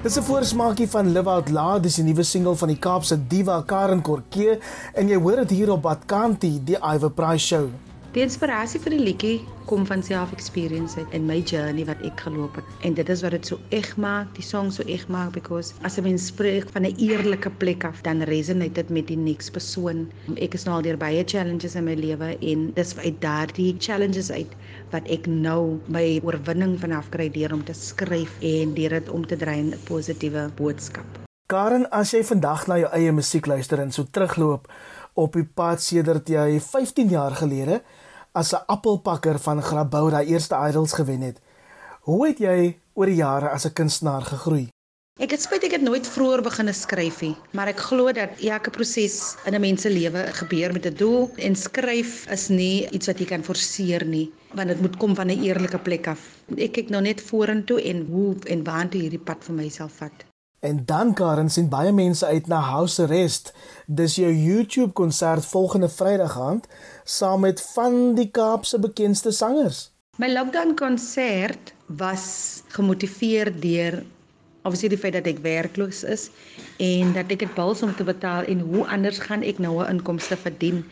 Dis 0.03 0.15
'n 0.17 0.23
voorsmaakie 0.23 0.89
van 0.89 1.11
Live 1.11 1.29
Out 1.29 1.49
Loud, 1.49 1.83
dis 1.83 1.95
die 1.95 2.03
nuwe 2.03 2.23
single 2.23 2.55
van 2.55 2.67
die 2.67 2.77
Kaapse 2.79 3.17
diva 3.27 3.61
Karen 3.65 4.01
Corke 4.01 4.59
en 4.93 5.07
jy 5.07 5.19
hoor 5.19 5.35
dit 5.35 5.49
hier 5.49 5.71
op 5.71 5.81
Badkanti, 5.81 6.61
die 6.63 6.77
Iver 6.77 7.11
Price 7.11 7.45
show. 7.45 7.67
Die 8.09 8.23
inspirasie 8.25 8.79
vir 8.81 8.95
die 8.95 9.03
liedjie 9.05 9.33
kom 9.69 9.83
van 9.85 10.01
self 10.01 10.31
experience 10.33 10.97
en 11.13 11.27
my 11.29 11.35
journey 11.45 11.83
wat 11.85 11.99
ek 12.07 12.23
geloop 12.25 12.55
het. 12.57 12.71
En 12.87 12.95
dit 12.97 13.11
is 13.13 13.21
wat 13.21 13.35
dit 13.35 13.51
so 13.51 13.61
eg 13.77 13.91
maak, 14.01 14.31
die 14.33 14.45
song 14.45 14.71
so 14.73 14.81
eg 14.89 15.03
maak 15.13 15.35
because 15.35 15.75
as 15.85 15.99
'n 15.99 16.07
mens 16.07 16.25
spreek 16.33 16.65
van 16.73 16.89
'n 16.89 16.97
eerlike 16.97 17.51
plek 17.61 17.85
af, 17.85 18.01
dan 18.01 18.25
resonate 18.25 18.73
dit 18.81 18.89
met 18.89 19.07
die 19.07 19.17
next 19.17 19.53
persoon. 19.53 20.09
Ek 20.41 20.55
is 20.55 20.65
nou 20.65 20.77
al 20.77 20.81
deur 20.81 20.97
baie 20.97 21.23
challenges 21.23 21.75
in 21.75 21.85
my 21.85 21.93
lewe 21.93 22.35
en 22.41 22.73
dis 22.73 22.97
uit 22.97 23.21
daardie 23.21 23.75
challenges 23.77 24.31
uit 24.31 24.51
wat 24.89 25.05
ek 25.05 25.27
nou 25.27 25.77
my 25.87 26.19
oorwinning 26.23 26.79
vanaf 26.79 27.09
kry 27.09 27.29
deur 27.29 27.53
om 27.53 27.63
te 27.63 27.73
skryf 27.73 28.31
en 28.41 28.73
deur 28.73 28.89
dit 28.89 29.09
om 29.09 29.25
te 29.27 29.35
in 29.35 29.69
'n 29.69 29.77
positiewe 29.85 30.49
boodskap. 30.55 31.05
Karen, 31.45 31.89
as 31.91 32.11
jy 32.11 32.23
vandag 32.23 32.67
na 32.67 32.77
jou 32.77 32.89
eie 32.91 33.11
musiek 33.11 33.45
luister 33.45 33.79
en 33.79 33.91
so 33.91 34.03
terugloop 34.03 34.67
op 35.13 35.33
die 35.33 35.45
pad 35.45 35.81
sedert 35.81 36.29
jy 36.29 36.59
15 36.59 37.09
jaar 37.09 37.35
gelede 37.35 37.81
as 38.31 38.53
'n 38.53 38.63
appelpakker 38.67 39.39
van 39.39 39.61
Grabouw 39.61 40.09
daai 40.09 40.27
eerste 40.27 40.55
idols 40.55 40.93
gewen 40.93 41.21
het. 41.21 41.39
Hoe 42.01 42.27
het 42.27 42.37
jy 42.39 42.79
oor 42.93 43.05
die 43.05 43.15
jare 43.15 43.49
as 43.49 43.65
'n 43.65 43.73
kunstenaar 43.73 44.21
gegroei? 44.21 44.69
Ek 45.19 45.33
het 45.35 45.41
spyt 45.41 45.65
ek 45.67 45.73
het 45.75 45.81
nooit 45.83 46.07
vroeër 46.07 46.41
begine 46.41 46.73
skryf 46.73 47.17
nie, 47.21 47.35
maar 47.51 47.67
ek 47.67 47.81
glo 47.89 48.11
dat 48.15 48.39
elke 48.39 48.71
proses 48.71 49.35
in 49.45 49.55
'n 49.55 49.61
mens 49.61 49.81
se 49.81 49.89
lewe 49.89 50.21
gebeur 50.41 50.71
met 50.73 50.85
'n 50.85 50.95
doel 50.95 51.29
en 51.35 51.55
skryf 51.55 52.27
is 52.31 52.47
nie 52.47 52.87
iets 52.91 53.07
wat 53.07 53.19
jy 53.19 53.25
kan 53.25 53.43
forceer 53.43 54.05
nie, 54.05 54.31
want 54.53 54.67
dit 54.67 54.81
moet 54.81 54.97
kom 54.97 55.15
van 55.15 55.27
'n 55.27 55.43
eerlike 55.43 55.79
plek 55.79 56.07
af. 56.07 56.21
Ek 56.55 56.71
kyk 56.71 56.89
nou 56.89 57.01
net 57.01 57.21
vorentoe 57.21 57.81
en 57.81 58.05
hoe 58.05 58.35
en 58.47 58.63
waartoe 58.63 59.01
hierdie 59.01 59.25
pad 59.25 59.43
vir 59.43 59.55
myself 59.55 59.91
vat. 59.91 60.28
En 60.59 60.85
dan 60.85 61.13
Karen 61.13 61.49
sien 61.49 61.69
baie 61.69 61.91
mense 61.91 62.25
uit 62.25 62.47
na 62.47 62.59
House 62.59 63.01
Arrest. 63.03 63.53
Dis 63.85 64.15
jou 64.15 64.33
YouTube 64.33 64.91
konsert 64.91 65.45
volgende 65.45 65.89
Vrydag 65.89 66.39
aand 66.39 66.67
saam 67.03 67.39
met 67.39 67.61
van 67.73 68.15
die 68.15 68.29
Kaapse 68.31 68.79
bekendste 68.79 69.31
sangers. 69.31 69.91
My 70.17 70.27
lockdown 70.33 70.75
konsert 70.75 71.73
was 71.85 72.63
gemotiveer 72.67 73.53
deur 73.59 74.03
obviously 74.67 74.89
die 74.91 74.99
feit 74.99 75.15
dat 75.15 75.27
ek 75.31 75.39
werkloos 75.45 76.03
is 76.03 76.27
en 76.83 77.13
dat 77.15 77.31
ek 77.31 77.45
dit 77.45 77.53
bals 77.55 77.83
om 77.85 77.93
te 77.95 78.03
betaal 78.03 78.47
en 78.51 78.59
hoe 78.71 78.83
anders 78.91 79.21
gaan 79.23 79.45
ek 79.47 79.61
nou 79.63 79.79
'n 79.79 79.89
inkomste 79.95 80.35
verdien? 80.37 80.83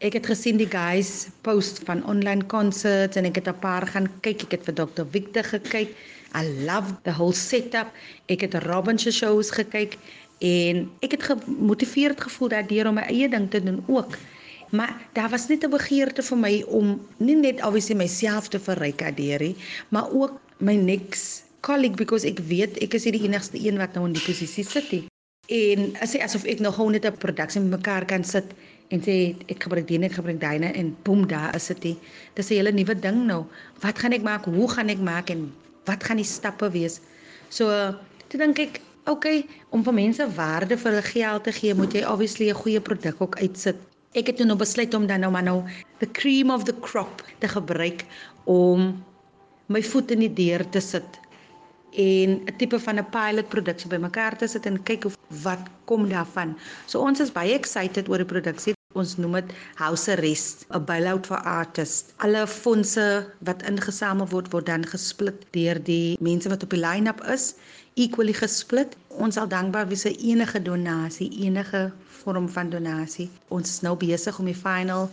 Ek 0.00 0.16
het 0.16 0.26
gesien 0.26 0.56
die 0.56 0.70
guys 0.70 1.28
post 1.44 1.82
van 1.84 2.00
online 2.08 2.46
concerts 2.46 3.16
en 3.16 3.28
ek 3.28 3.36
het 3.36 3.48
'n 3.48 3.60
paar 3.60 3.86
gaan 3.86 4.08
kyk. 4.24 4.42
Ek 4.48 4.50
het 4.50 4.64
vir 4.64 4.74
Dr. 4.74 5.04
Victor 5.10 5.44
gekyk. 5.44 5.92
I 6.34 6.42
love 6.64 6.94
the 7.02 7.12
whole 7.12 7.34
setup. 7.34 7.90
Ek 8.26 8.40
het 8.40 8.54
Robin 8.66 8.98
se 8.98 9.10
shows 9.10 9.50
gekyk 9.50 9.98
en 10.40 10.86
ek 11.04 11.16
het 11.16 11.22
gemotiveerd 11.22 12.20
gevoel 12.20 12.48
daardeur 12.48 12.88
om 12.88 12.94
my 12.94 13.06
eie 13.12 13.28
ding 13.28 13.50
te 13.50 13.62
doen 13.62 13.82
ook. 13.86 14.16
Maar 14.70 14.94
daar 15.12 15.28
was 15.28 15.48
net 15.48 15.64
'n 15.64 15.70
begeerte 15.70 16.22
vir 16.22 16.38
my 16.38 16.62
om 16.66 17.06
nie 17.18 17.36
net 17.36 17.62
obviously 17.64 17.96
myself 17.96 18.48
te 18.48 18.58
verryk 18.58 18.98
daardeur, 18.98 19.54
maar 19.88 20.10
ook 20.12 20.40
my 20.58 20.76
next 20.76 21.44
colleague 21.60 21.96
because 21.96 22.26
ek 22.26 22.38
weet 22.38 22.78
ek 22.78 22.94
is 22.94 23.02
die 23.02 23.22
enigste 23.22 23.58
een 23.58 23.76
wat 23.76 23.94
nou 23.94 24.06
in 24.06 24.12
die 24.12 24.24
posisie 24.24 24.64
sit 24.64 24.90
nie. 24.92 25.04
En 25.50 25.96
as 26.00 26.12
jy 26.14 26.22
asof 26.22 26.44
ek 26.44 26.60
nog 26.60 26.74
gewoon 26.74 26.92
net 26.92 27.06
'n 27.06 27.18
produksie 27.18 27.60
met 27.60 27.70
mekaar 27.70 28.04
kan 28.04 28.24
sit 28.24 28.44
en 28.88 29.00
sê 29.02 29.34
ek 29.48 29.62
gebruik 29.62 29.88
dit 29.88 30.00
net 30.00 30.12
gebruik 30.12 30.40
daai 30.40 30.62
en 30.62 30.96
boem 31.02 31.26
daar 31.26 31.54
is 31.54 31.66
dit. 31.66 31.96
Dis 32.34 32.50
'n 32.50 32.54
hele 32.54 32.72
nuwe 32.72 32.94
ding 32.94 33.26
nou. 33.26 33.44
Wat 33.80 33.98
gaan 33.98 34.12
ek 34.12 34.22
maak? 34.22 34.44
Hoe 34.44 34.70
gaan 34.70 34.88
ek 34.88 34.98
maak 34.98 35.30
en 35.30 35.52
wat 35.90 36.06
gaan 36.06 36.22
die 36.22 36.28
stappe 36.28 36.70
wees? 36.70 37.00
So, 37.50 37.68
toe 38.30 38.40
dink 38.40 38.62
ek, 38.62 38.80
okay, 39.10 39.44
om 39.74 39.84
vir 39.86 39.96
mense 39.96 40.26
waarde 40.36 40.78
vir 40.78 40.92
hulle 40.92 41.06
geld 41.10 41.46
te 41.46 41.54
gee, 41.60 41.74
moet 41.74 41.94
jy 41.94 42.04
obviously 42.06 42.50
'n 42.50 42.62
goeie 42.62 42.80
produk 42.80 43.20
ook 43.20 43.40
uitsit. 43.42 43.78
Ek 44.14 44.26
het 44.26 44.42
nou 44.42 44.56
besluit 44.58 44.94
om 44.94 45.06
dan 45.06 45.20
nou 45.20 45.30
maar 45.30 45.46
nou 45.46 45.62
the 45.98 46.06
cream 46.06 46.50
of 46.50 46.64
the 46.64 46.74
crop 46.80 47.22
te 47.38 47.48
gebruik 47.48 48.04
om 48.44 49.04
my 49.68 49.82
voet 49.82 50.10
in 50.10 50.24
die 50.26 50.34
deur 50.34 50.64
te 50.70 50.80
sit 50.80 51.20
en 51.94 52.42
'n 52.46 52.56
tipe 52.56 52.78
van 52.78 52.98
'n 52.98 53.10
pilot 53.10 53.48
produksie 53.48 53.90
bymekaar 53.90 54.36
te 54.36 54.46
sit 54.46 54.66
en 54.66 54.82
kyk 54.82 55.04
of 55.04 55.16
wat 55.42 55.62
kom 55.84 56.08
daarvan. 56.08 56.58
So 56.86 57.00
ons 57.00 57.20
is 57.20 57.32
baie 57.32 57.54
excited 57.54 58.08
oor 58.08 58.18
die 58.18 58.26
produksie. 58.34 58.79
Ons 58.98 59.12
noem 59.22 59.36
dit 59.38 59.50
House 59.78 60.10
Arrest, 60.10 60.64
a 60.74 60.78
bailout 60.82 61.28
for 61.30 61.38
artists. 61.46 62.10
Alle 62.26 62.40
fondse 62.50 63.04
wat 63.46 63.62
ingesamel 63.70 64.26
word 64.32 64.48
word 64.50 64.66
dan 64.66 64.86
gesplit 64.92 65.44
deur 65.54 65.78
die 65.86 66.16
mense 66.18 66.50
wat 66.50 66.66
op 66.66 66.74
die 66.74 66.80
line-up 66.82 67.22
is, 67.34 67.44
equally 67.94 68.34
gesplit. 68.34 68.96
Ons 69.22 69.38
sal 69.38 69.46
dankbaar 69.52 69.86
wees 69.92 70.02
vir 70.08 70.18
enige 70.32 70.62
donasie, 70.66 71.30
enige 71.46 71.84
vorm 72.18 72.50
van 72.56 72.74
donasie. 72.74 73.28
Ons 73.54 73.76
is 73.76 73.84
nou 73.86 73.94
besig 74.00 74.42
om 74.42 74.50
die 74.50 74.58
final 74.58 75.06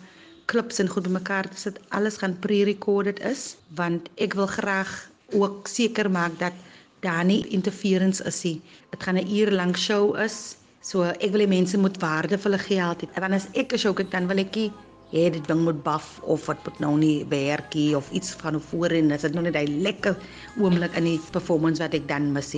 klips 0.49 0.81
en 0.81 0.89
goed 0.89 1.05
bymekaar 1.05 1.45
te 1.53 1.61
sit. 1.67 1.77
Alles 1.93 2.17
gaan 2.23 2.33
pre-recorded 2.47 3.21
is 3.29 3.51
want 3.77 4.09
ek 4.17 4.33
wil 4.41 4.49
graag 4.57 4.89
ook 5.37 5.69
seker 5.69 6.09
maak 6.09 6.33
dat 6.41 6.57
daar 7.05 7.25
nie 7.29 7.43
interference 7.53 8.25
is 8.25 8.41
nie. 8.41 8.57
Dit 8.89 9.05
gaan 9.05 9.21
'n 9.21 9.29
uur 9.37 9.53
lank 9.53 9.77
show 9.77 10.17
is 10.17 10.57
So 10.87 11.03
ek 11.03 11.33
wil 11.33 11.43
die 11.43 11.51
mense 11.51 11.75
moet 11.75 11.97
waarde 11.99 12.37
vir 12.39 12.47
hulle 12.47 12.63
geld 12.63 13.01
hê. 13.03 13.07
Want 13.19 13.35
as 13.35 13.47
ek 13.59 13.73
'n 13.73 13.81
show 13.83 13.93
kyk 13.93 14.11
dan 14.11 14.27
wil 14.31 14.39
ek 14.39 14.55
hê 14.55 14.67
hey, 15.11 15.29
dit 15.35 15.47
ding 15.47 15.61
moet 15.63 15.83
buff 15.83 16.21
of 16.23 16.45
wat 16.47 16.63
moet 16.63 16.79
nou 16.79 16.93
nie 16.99 17.25
werkie 17.27 17.95
of 17.97 18.11
iets 18.11 18.31
van 18.39 18.59
voor 18.69 18.95
en 18.95 19.09
dit 19.11 19.23
is 19.23 19.33
nou 19.33 19.43
net 19.43 19.55
daai 19.55 19.67
lekker 19.83 20.15
oomblik 20.59 20.95
in 20.95 21.03
die 21.03 21.19
performance 21.31 21.83
wat 21.83 21.93
ek 21.93 22.07
dan 22.07 22.31
mis. 22.31 22.55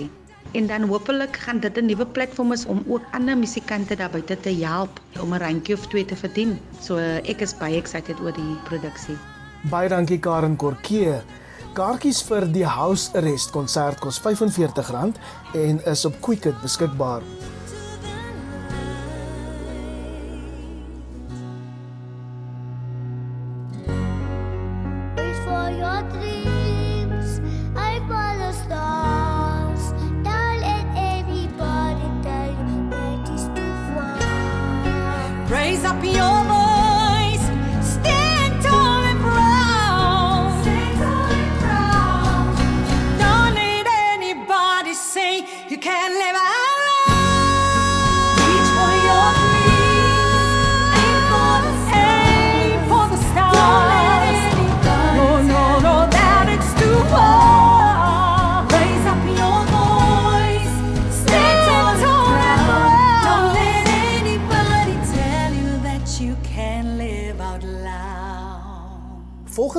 En 0.54 0.68
dan 0.68 0.86
hopelik 0.90 1.42
gaan 1.46 1.60
dit 1.60 1.78
'n 1.78 1.86
nuwe 1.86 2.06
platform 2.06 2.54
is 2.54 2.66
om 2.66 2.84
ook 2.88 3.02
ander 3.14 3.38
musikante 3.38 3.96
daar 3.96 4.10
buite 4.10 4.38
te 4.38 4.54
help 4.62 5.02
om 5.22 5.34
'n 5.34 5.42
randjie 5.42 5.74
of 5.74 5.88
twee 5.88 6.06
te 6.06 6.16
verdien. 6.16 6.60
So 6.82 6.98
ek 6.98 7.42
is 7.42 7.58
baie 7.58 7.78
excited 7.78 8.20
oor 8.20 8.34
die 8.34 8.58
produksie. 8.70 9.18
Baie 9.70 9.90
dankie 9.90 10.20
Karen 10.20 10.56
Korkee. 10.56 11.22
Kaartjies 11.74 12.22
vir 12.24 12.46
die 12.52 12.66
House 12.66 13.10
Arrest 13.14 13.52
konsert 13.52 14.00
kos 14.00 14.20
R45 14.20 15.18
en 15.54 15.82
is 15.86 16.06
op 16.06 16.22
Quicket 16.22 16.62
beskikbaar. 16.62 17.22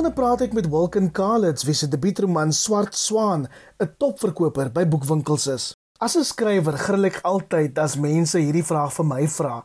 Volgende 0.01 0.21
praat 0.21 0.41
ek 0.41 0.55
met 0.57 0.65
Wilkin 0.65 1.11
Kalitz, 1.13 1.61
wie 1.61 1.75
se 1.77 1.85
debuutroman 1.85 2.49
Swart 2.57 2.95
Swaan 2.97 3.43
'n 3.45 3.89
topverkoper 4.01 4.71
by 4.73 4.81
boekwinkels 4.89 5.45
is. 5.47 5.75
As 5.99 6.17
'n 6.17 6.23
skrywer 6.25 6.73
gril 6.73 7.05
ek 7.05 7.19
altyd 7.21 7.77
as 7.77 7.95
mense 7.95 8.33
hierdie 8.33 8.65
vraag 8.65 8.93
vir 8.93 9.05
my 9.05 9.27
vra, 9.27 9.63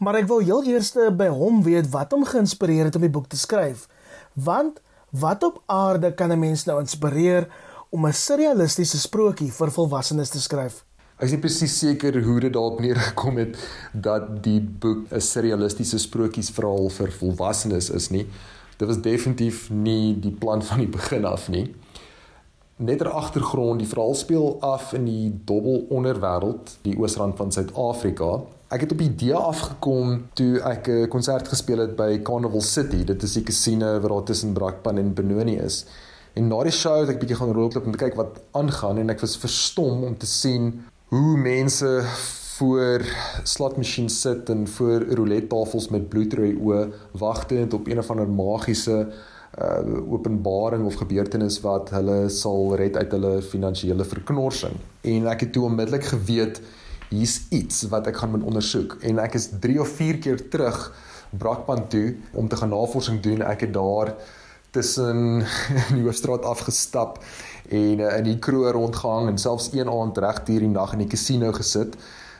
maar 0.00 0.16
ek 0.16 0.26
wil 0.26 0.42
heel 0.42 0.64
eers 0.64 0.90
by 1.16 1.28
hom 1.28 1.62
weet 1.62 1.86
wat 1.92 2.10
hom 2.10 2.24
geïnspireer 2.24 2.84
het 2.86 2.96
om 2.96 3.02
die 3.02 3.14
boek 3.14 3.28
te 3.28 3.36
skryf. 3.36 3.86
Want 4.34 4.80
wat 5.12 5.44
op 5.44 5.62
aarde 5.66 6.14
kan 6.14 6.32
'n 6.32 6.40
mens 6.40 6.66
nou 6.66 6.80
inspireer 6.80 7.46
om 7.90 8.06
'n 8.06 8.12
surrealistiese 8.12 8.98
sprokie 8.98 9.52
vir 9.52 9.70
volwassenes 9.70 10.30
te 10.30 10.40
skryf? 10.40 10.84
Ek 11.16 11.24
is 11.24 11.30
nie 11.30 11.40
presies 11.40 11.78
seker 11.78 12.24
hoe 12.24 12.40
dit 12.40 12.52
daarop 12.52 12.80
neergekom 12.80 13.36
het 13.36 13.56
dat 13.92 14.42
die 14.42 14.60
boek 14.60 15.12
'n 15.12 15.20
surrealistiese 15.20 15.98
sprokiesverhaal 15.98 16.90
vir 16.90 17.12
volwassenes 17.12 17.90
is 17.90 18.10
nie. 18.10 18.26
Dit 18.76 18.88
was 18.88 19.00
definitief 19.00 19.70
nie 19.70 20.16
die 20.20 20.32
plan 20.32 20.62
van 20.62 20.78
die 20.84 20.90
begin 20.98 21.24
af 21.24 21.48
nie. 21.48 21.74
Net 22.76 22.98
ter 23.00 23.08
agtergrond, 23.08 23.80
die 23.80 23.88
verhaal 23.88 24.14
speel 24.14 24.58
af 24.60 24.90
in 24.92 25.06
die 25.08 25.30
dobbel 25.48 25.86
onderwêreld, 25.88 26.74
die 26.84 26.96
oosrand 27.00 27.38
van 27.38 27.52
Suid-Afrika. 27.52 28.42
Ek 28.68 28.82
het 28.84 28.92
op 28.92 29.00
die 29.00 29.08
idee 29.08 29.38
afgekom 29.38 30.26
toe 30.36 30.60
ek 30.60 30.88
'n 30.88 31.08
konsert 31.08 31.48
gespeel 31.48 31.78
het 31.78 31.96
by 31.96 32.20
Carnival 32.22 32.60
City. 32.60 33.04
Dit 33.04 33.22
is 33.22 33.32
die 33.32 33.42
kasino 33.42 34.00
waar 34.00 34.10
daar 34.10 34.22
tussen 34.22 34.52
Brakpan 34.52 34.98
en 34.98 35.14
Benoni 35.14 35.56
is. 35.56 35.86
En 36.34 36.48
na 36.48 36.62
die 36.62 36.72
show 36.72 37.00
het 37.00 37.08
ek 37.08 37.20
bietjie 37.20 37.36
gaan 37.36 37.52
rondloop 37.52 37.86
om 37.86 37.92
te 37.92 38.04
kyk 38.04 38.14
wat 38.14 38.40
aangaan 38.52 38.98
en 38.98 39.10
ek 39.10 39.20
was 39.20 39.38
verstom 39.40 40.04
om 40.04 40.16
te 40.16 40.26
sien 40.26 40.84
hoe 41.08 41.36
mense 41.36 42.04
voor 42.56 43.04
slotmasjiene 43.44 44.12
sit 44.12 44.50
en 44.52 44.64
voor 44.68 45.04
roulette 45.18 45.50
tafels 45.52 45.88
met 45.92 46.08
bloedrooi 46.08 46.54
oë 46.56 46.84
wagtend 47.20 47.74
op 47.76 47.88
een 47.90 48.00
of 48.00 48.10
ander 48.12 48.28
magiese 48.28 49.00
uh 49.56 50.12
openbaring 50.12 50.84
of 50.84 50.98
gebeurtenis 51.00 51.60
wat 51.64 51.90
hulle 51.94 52.16
sal 52.28 52.74
red 52.76 52.96
uit 52.96 53.12
hulle 53.14 53.38
finansiële 53.42 54.04
verknorsing. 54.04 54.74
En 55.00 55.28
ek 55.32 55.46
het 55.46 55.52
toe 55.54 55.64
onmiddellik 55.68 56.04
geweet 56.10 56.60
hier's 57.08 57.38
iets 57.54 57.86
wat 57.92 58.10
ek 58.10 58.20
gaan 58.20 58.34
moet 58.34 58.44
ondersoek 58.44 58.98
en 59.08 59.22
ek 59.22 59.38
is 59.38 59.48
3 59.62 59.80
of 59.80 59.94
4 60.00 60.20
keer 60.24 60.48
terug 60.52 60.80
Brakpan 61.30 61.86
toe 61.88 62.16
om 62.32 62.48
te 62.48 62.56
gaan 62.56 62.72
navorsing 62.72 63.22
doen. 63.24 63.42
Ek 63.42 63.64
het 63.64 63.72
daar 63.74 64.12
tussen 64.76 65.40
die 65.96 66.04
hoofstraat 66.04 66.44
afgestap 66.44 67.18
en 67.68 68.04
uh, 68.04 68.12
in 68.18 68.28
die 68.28 68.38
kroeg 68.38 68.70
rondgehang 68.76 69.32
en 69.32 69.40
selfs 69.40 69.72
een 69.72 69.88
aand 69.88 70.18
reg 70.18 70.44
hier 70.46 70.64
die 70.64 70.72
nag 70.72 70.92
in 70.92 71.04
die 71.06 71.12
casino 71.16 71.52
gesit 71.56 71.96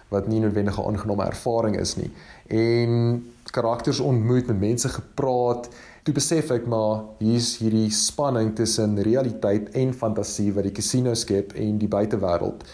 wat 0.09 0.27
nie 0.29 0.41
noodwendig 0.41 0.79
'n 0.79 0.87
aangename 0.87 1.25
ervaring 1.25 1.79
is 1.79 1.97
nie. 1.97 2.11
En 2.47 3.25
karakters 3.51 4.01
ontmoet, 4.01 4.47
met 4.47 4.59
mense 4.59 4.89
gepraat, 4.89 5.69
toe 6.03 6.15
besef 6.15 6.51
ek 6.51 6.67
maar 6.67 7.03
hier's 7.19 7.57
hierdie 7.59 7.91
spanning 7.91 8.55
tussen 8.55 9.03
realiteit 9.03 9.71
en 9.71 9.95
fantasie 9.95 10.53
wat 10.53 10.63
die 10.63 10.73
casino 10.73 11.15
skep 11.15 11.53
en 11.53 11.79
die 11.79 11.89
buitewêreld. 11.89 12.65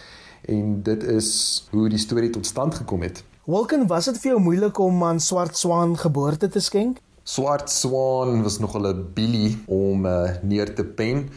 En 0.49 0.83
dit 0.83 1.03
is 1.03 1.29
hoe 1.71 1.89
die 1.89 1.99
storie 1.99 2.31
tot 2.31 2.47
stand 2.47 2.75
gekom 2.75 3.03
het. 3.03 3.25
Wilken, 3.45 3.87
was 3.87 4.05
dit 4.05 4.19
vir 4.19 4.31
jou 4.31 4.41
moeilik 4.41 4.79
om 4.79 5.05
aan 5.05 5.21
Swart 5.21 5.57
Swaan 5.57 5.97
geboorte 5.99 6.49
te 6.49 6.61
skenk? 6.61 6.99
Swart 7.23 7.71
Swaan 7.71 8.43
was 8.43 8.59
nog 8.59 8.77
'n 8.77 9.11
billie 9.15 9.59
om 9.67 10.07
uh, 10.07 10.31
neer 10.43 10.75
te 10.75 10.85
pen. 10.85 11.29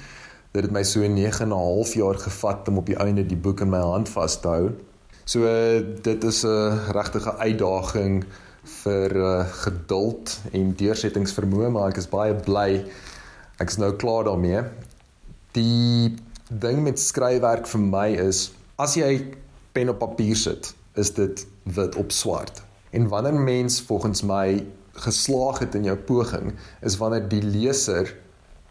Dit 0.51 0.63
het 0.63 0.71
my 0.71 0.83
so 0.83 0.99
9 0.99 1.41
en 1.41 1.49
'n 1.49 1.51
half 1.51 1.93
jaar 1.93 2.15
gevat 2.15 2.67
om 2.67 2.77
op 2.77 2.85
die 2.85 2.97
einde 2.97 3.25
die 3.25 3.37
boek 3.37 3.59
in 3.59 3.69
my 3.69 3.79
hand 3.79 4.09
vas 4.09 4.39
te 4.39 4.47
hou. 4.47 4.69
So 5.25 5.41
dit 6.01 6.23
is 6.23 6.43
'n 6.43 6.91
regtige 6.93 7.35
uitdaging 7.37 8.25
vir 8.63 9.15
uh, 9.15 9.45
geduld 9.65 10.39
en 10.51 10.75
deursettingsvermoë, 10.75 11.69
maar 11.69 11.89
ek 11.89 11.97
is 11.97 12.09
baie 12.09 12.33
bly 12.33 12.85
ek 13.57 13.69
is 13.69 13.77
nou 13.81 13.93
klaar 13.95 14.27
daarmee. 14.27 14.61
Die 15.57 16.15
ding 16.49 16.83
met 16.83 16.99
skryfwerk 16.99 17.65
vir 17.67 17.81
my 17.81 18.07
is 18.27 18.51
as 18.77 18.93
jy 18.99 19.33
pen 19.71 19.89
op 19.89 19.99
papier 20.03 20.35
sit, 20.35 20.73
is 20.93 21.13
dit 21.15 21.45
wit 21.63 21.95
op 21.95 22.11
swart. 22.11 22.61
En 22.91 23.07
wanneer 23.07 23.33
mens 23.33 23.81
volgens 23.81 24.21
my 24.21 24.65
geslaag 24.93 25.59
het 25.59 25.75
in 25.75 25.83
jou 25.89 25.95
poging, 25.97 26.53
is 26.81 26.97
wanneer 26.97 27.25
die 27.29 27.41
leser 27.41 28.13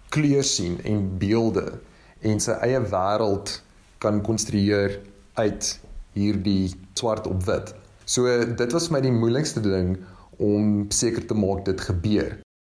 kleur 0.09 0.45
sien 0.45 0.79
en 0.85 1.19
beelde 1.19 1.81
en 2.21 2.41
sy 2.41 2.55
eie 2.63 2.81
wêreld 2.81 3.59
kan 3.99 4.23
konstrueer 4.23 5.01
uit 5.35 5.81
hierdie 6.15 6.73
swart 6.95 7.27
op 7.27 7.45
wit. 7.47 7.75
So 8.05 8.29
dit 8.29 8.73
was 8.73 8.89
vir 8.89 8.99
my 8.99 9.03
die 9.05 9.15
moeilikste 9.15 9.63
ding 9.65 9.97
om 10.43 10.91
seker 10.93 11.27
te 11.27 11.37
maak 11.39 11.65
dit 11.69 11.81
gebeur. 11.81 12.35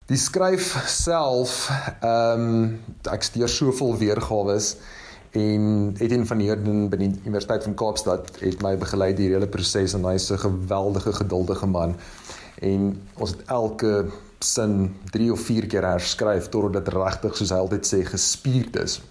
Die 0.10 0.17
skryf 0.17 0.71
self, 0.89 1.67
ehm 2.02 2.45
um, 2.45 2.80
ek 3.13 3.28
stuur 3.28 3.52
soveel 3.52 3.93
weergawe 3.99 4.58
en 5.38 5.93
Etienne 5.99 6.25
van 6.25 6.39
Heerden 6.41 6.88
by 6.89 6.97
die 6.97 7.12
Universiteit 7.28 7.67
van 7.67 7.75
Kaapstad 7.78 8.39
het 8.41 8.63
my 8.65 8.73
begelei 8.82 9.12
die 9.13 9.28
hele 9.30 9.47
proses 9.47 9.93
en 9.93 10.08
hy's 10.10 10.32
'n 10.32 10.41
geweldige 10.41 11.13
geduldige 11.13 11.67
man. 11.67 11.95
En 12.62 13.02
ons 13.17 13.30
het 13.30 13.43
elke 13.45 14.10
sin 14.39 14.95
3 15.12 15.32
of 15.32 15.39
4 15.39 15.67
keer 15.67 15.86
herskryf 15.86 16.49
totdat 16.49 16.86
dit 16.86 16.93
regtig 16.93 17.38
soos 17.38 17.52
hy 17.52 17.58
altyd 17.58 17.86
sê 17.86 18.04
gespierd 18.04 18.75
is 18.75 19.02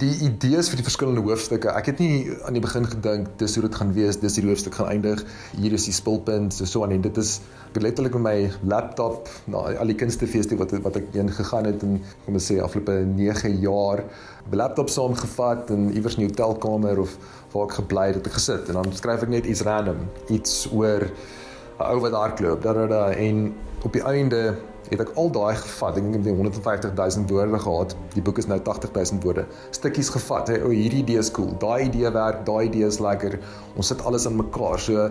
die 0.00 0.12
idees 0.24 0.70
vir 0.72 0.80
die 0.80 0.86
verskillende 0.86 1.22
hoofstukke. 1.24 1.70
Ek 1.76 1.90
het 1.90 1.98
nie 2.00 2.32
aan 2.48 2.56
die 2.56 2.62
begin 2.64 2.86
gedink 2.88 3.28
dis 3.40 3.56
hoe 3.56 3.64
dit 3.66 3.76
gaan 3.76 3.90
wees, 3.96 4.18
dis 4.20 4.36
hierdie 4.38 4.52
hoofstuk 4.52 4.78
gaan 4.78 4.88
eindig. 4.94 5.22
Hier 5.58 5.74
is 5.76 5.84
die 5.88 5.94
spulpunt, 5.94 6.54
so 6.56 6.68
so 6.68 6.84
aan 6.84 6.94
en 6.96 7.04
dit 7.04 7.20
is 7.20 7.38
letterlik 7.80 8.16
met 8.16 8.24
my 8.24 8.70
laptop 8.72 9.28
na 9.46 9.60
nou, 9.60 9.74
al 9.82 9.92
die 9.92 9.98
kunstefeeste 9.98 10.56
wat 10.60 10.72
wat 10.84 10.96
ek 10.98 11.12
heen 11.14 11.30
gegaan 11.32 11.68
het 11.68 11.84
en 11.86 12.00
kom 12.24 12.38
ons 12.40 12.48
sê 12.50 12.58
afgelope 12.64 12.96
9 13.12 13.52
jaar 13.62 14.02
my 14.50 14.58
laptop 14.58 14.90
saamgevat 14.90 15.70
en 15.70 15.86
iewers 15.94 16.16
in 16.18 16.24
die 16.24 16.30
hotelkamer 16.32 16.98
of 17.04 17.14
waar 17.52 17.68
ek 17.68 17.76
gebly 17.78 18.08
het, 18.10 18.18
het 18.18 18.32
ek 18.32 18.38
gesit 18.40 18.72
en 18.72 18.80
dan 18.80 18.96
skryf 18.96 19.22
ek 19.26 19.32
net 19.36 19.46
iets 19.46 19.62
random, 19.68 20.02
iets 20.34 20.64
oor 20.72 21.06
'n 21.06 21.86
ou 21.86 22.00
wat 22.02 22.16
hardloop, 22.16 22.62
da 22.62 22.74
da 22.74 22.86
da 22.86 23.04
en 23.12 23.52
op 23.84 23.92
die 23.92 24.04
einde 24.04 24.58
het 24.90 25.00
ek 25.04 25.12
al 25.20 25.30
daai 25.34 25.54
gevat. 25.54 25.98
Ek 26.00 26.08
het 26.16 26.26
150 26.26 26.94
000 26.98 27.26
woorde 27.30 27.58
gehad. 27.62 27.94
Die 28.14 28.22
boek 28.22 28.40
is 28.42 28.48
nou 28.50 28.58
80 28.58 28.94
000 28.96 29.22
woorde. 29.24 29.46
Stukkies 29.70 30.10
gevat. 30.10 30.50
Hey, 30.50 30.62
o, 30.66 30.72
hierdie 30.74 31.04
idee 31.04 31.20
is 31.22 31.30
cool. 31.30 31.52
Daai 31.62 31.86
idee 31.86 32.10
werk, 32.14 32.42
daai 32.48 32.66
idee 32.66 32.88
is 32.88 32.98
lekker. 33.02 33.38
Ons 33.76 33.92
sit 33.92 34.02
alles 34.04 34.26
in 34.26 34.38
mekaar. 34.40 34.82
So 34.82 35.10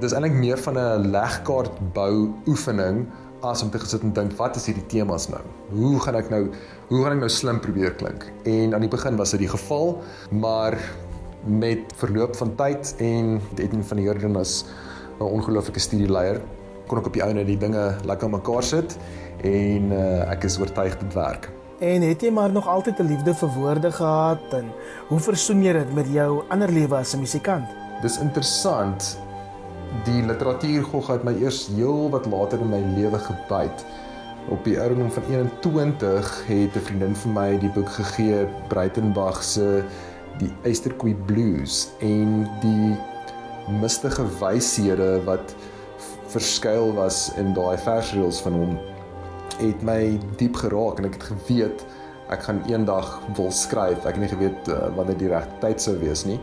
dis 0.00 0.14
eintlik 0.16 0.38
meer 0.38 0.58
van 0.58 0.78
'n 0.78 1.10
legkaart 1.10 1.74
bou 1.94 2.30
oefening 2.46 3.06
as 3.42 3.62
om 3.62 3.70
te 3.70 3.78
gesit 3.80 4.02
en 4.04 4.12
dink 4.12 4.32
wat 4.38 4.56
is 4.56 4.66
hierdie 4.68 4.86
temas 4.86 5.28
nou? 5.32 5.40
Hoe 5.72 5.98
gaan 6.04 6.14
ek 6.14 6.30
nou 6.30 6.42
hoe 6.88 7.02
gaan 7.02 7.12
ek 7.16 7.20
nou 7.20 7.28
slim 7.28 7.60
probeer 7.60 7.94
klink? 7.94 8.26
En 8.44 8.74
aan 8.74 8.80
die 8.80 8.92
begin 8.92 9.16
was 9.16 9.30
dit 9.30 9.40
die 9.40 9.48
geval, 9.48 10.02
maar 10.30 10.76
met 11.44 11.92
verloop 11.96 12.36
van 12.36 12.54
tyd 12.56 12.94
en 12.98 13.40
Edwin 13.56 13.84
van 13.84 13.98
Heerden 13.98 14.36
as 14.36 14.64
'n 15.20 15.24
ongelooflike 15.24 15.80
studieleier 15.80 16.40
kon 16.90 16.98
ek 16.98 17.06
op 17.06 17.14
die 17.14 17.22
ouene 17.22 17.46
die 17.46 17.58
dinge 17.60 17.86
lekker 18.08 18.26
aan 18.26 18.34
mekaar 18.34 18.66
sit 18.66 18.96
en 19.46 19.92
uh, 19.94 20.26
ek 20.32 20.44
is 20.48 20.58
oortuig 20.58 20.98
dit 20.98 21.14
werk. 21.14 21.46
En 21.80 22.02
het 22.04 22.20
jy 22.20 22.32
maar 22.34 22.52
nog 22.52 22.66
altyd 22.68 22.98
'n 23.00 23.08
liefde 23.08 23.34
vir 23.34 23.50
woorde 23.56 23.92
gehad 23.92 24.54
en 24.58 24.66
hoe 25.08 25.20
versoen 25.20 25.62
jy 25.62 25.72
dit 25.72 25.94
met 25.94 26.08
jou 26.12 26.42
ander 26.50 26.68
lewe 26.68 26.96
as 26.96 27.14
'n 27.14 27.22
musikant? 27.22 27.64
Dis 28.02 28.18
interessant. 28.18 29.18
Die 30.04 30.22
literatuurgog 30.22 31.06
het 31.06 31.24
my 31.24 31.32
eers 31.40 31.68
heel 31.74 32.10
wat 32.10 32.26
later 32.26 32.60
in 32.60 32.70
my 32.70 32.82
lewe 32.98 33.18
gebyt. 33.18 33.84
Op 34.48 34.64
die 34.64 34.80
ouderdom 34.80 35.10
van 35.10 35.22
21 35.30 36.46
het 36.46 36.76
'n 36.76 36.84
vriendin 36.84 37.14
vir 37.14 37.32
my 37.32 37.58
die 37.58 37.70
boek 37.70 37.88
gegee, 37.88 38.46
Breitenberg 38.68 39.42
se 39.42 39.84
Die 40.38 40.52
Eysterkoei 40.62 41.14
Blues 41.14 41.88
en 42.00 42.48
die 42.60 42.96
mistige 43.80 44.24
wyshede 44.40 45.20
wat 45.24 45.54
verskuil 46.30 46.94
was 46.94 47.28
in 47.40 47.54
daai 47.54 47.78
versreels 47.78 48.40
van 48.44 48.52
hom 48.52 48.78
het 49.60 49.82
my 49.84 50.18
diep 50.40 50.56
geraak 50.56 51.00
en 51.00 51.10
ek 51.10 51.18
het 51.18 51.26
geweet 51.32 51.84
ek 52.30 52.44
gaan 52.46 52.60
eendag 52.70 53.08
wil 53.34 53.50
skryf. 53.50 54.04
Ek 54.06 54.14
het 54.14 54.22
nie 54.22 54.30
geweet 54.30 54.68
uh, 54.70 54.86
wanneer 54.94 55.18
die 55.18 55.30
regte 55.32 55.56
tyd 55.64 55.82
sou 55.82 55.96
wees 55.98 56.22
nie. 56.28 56.38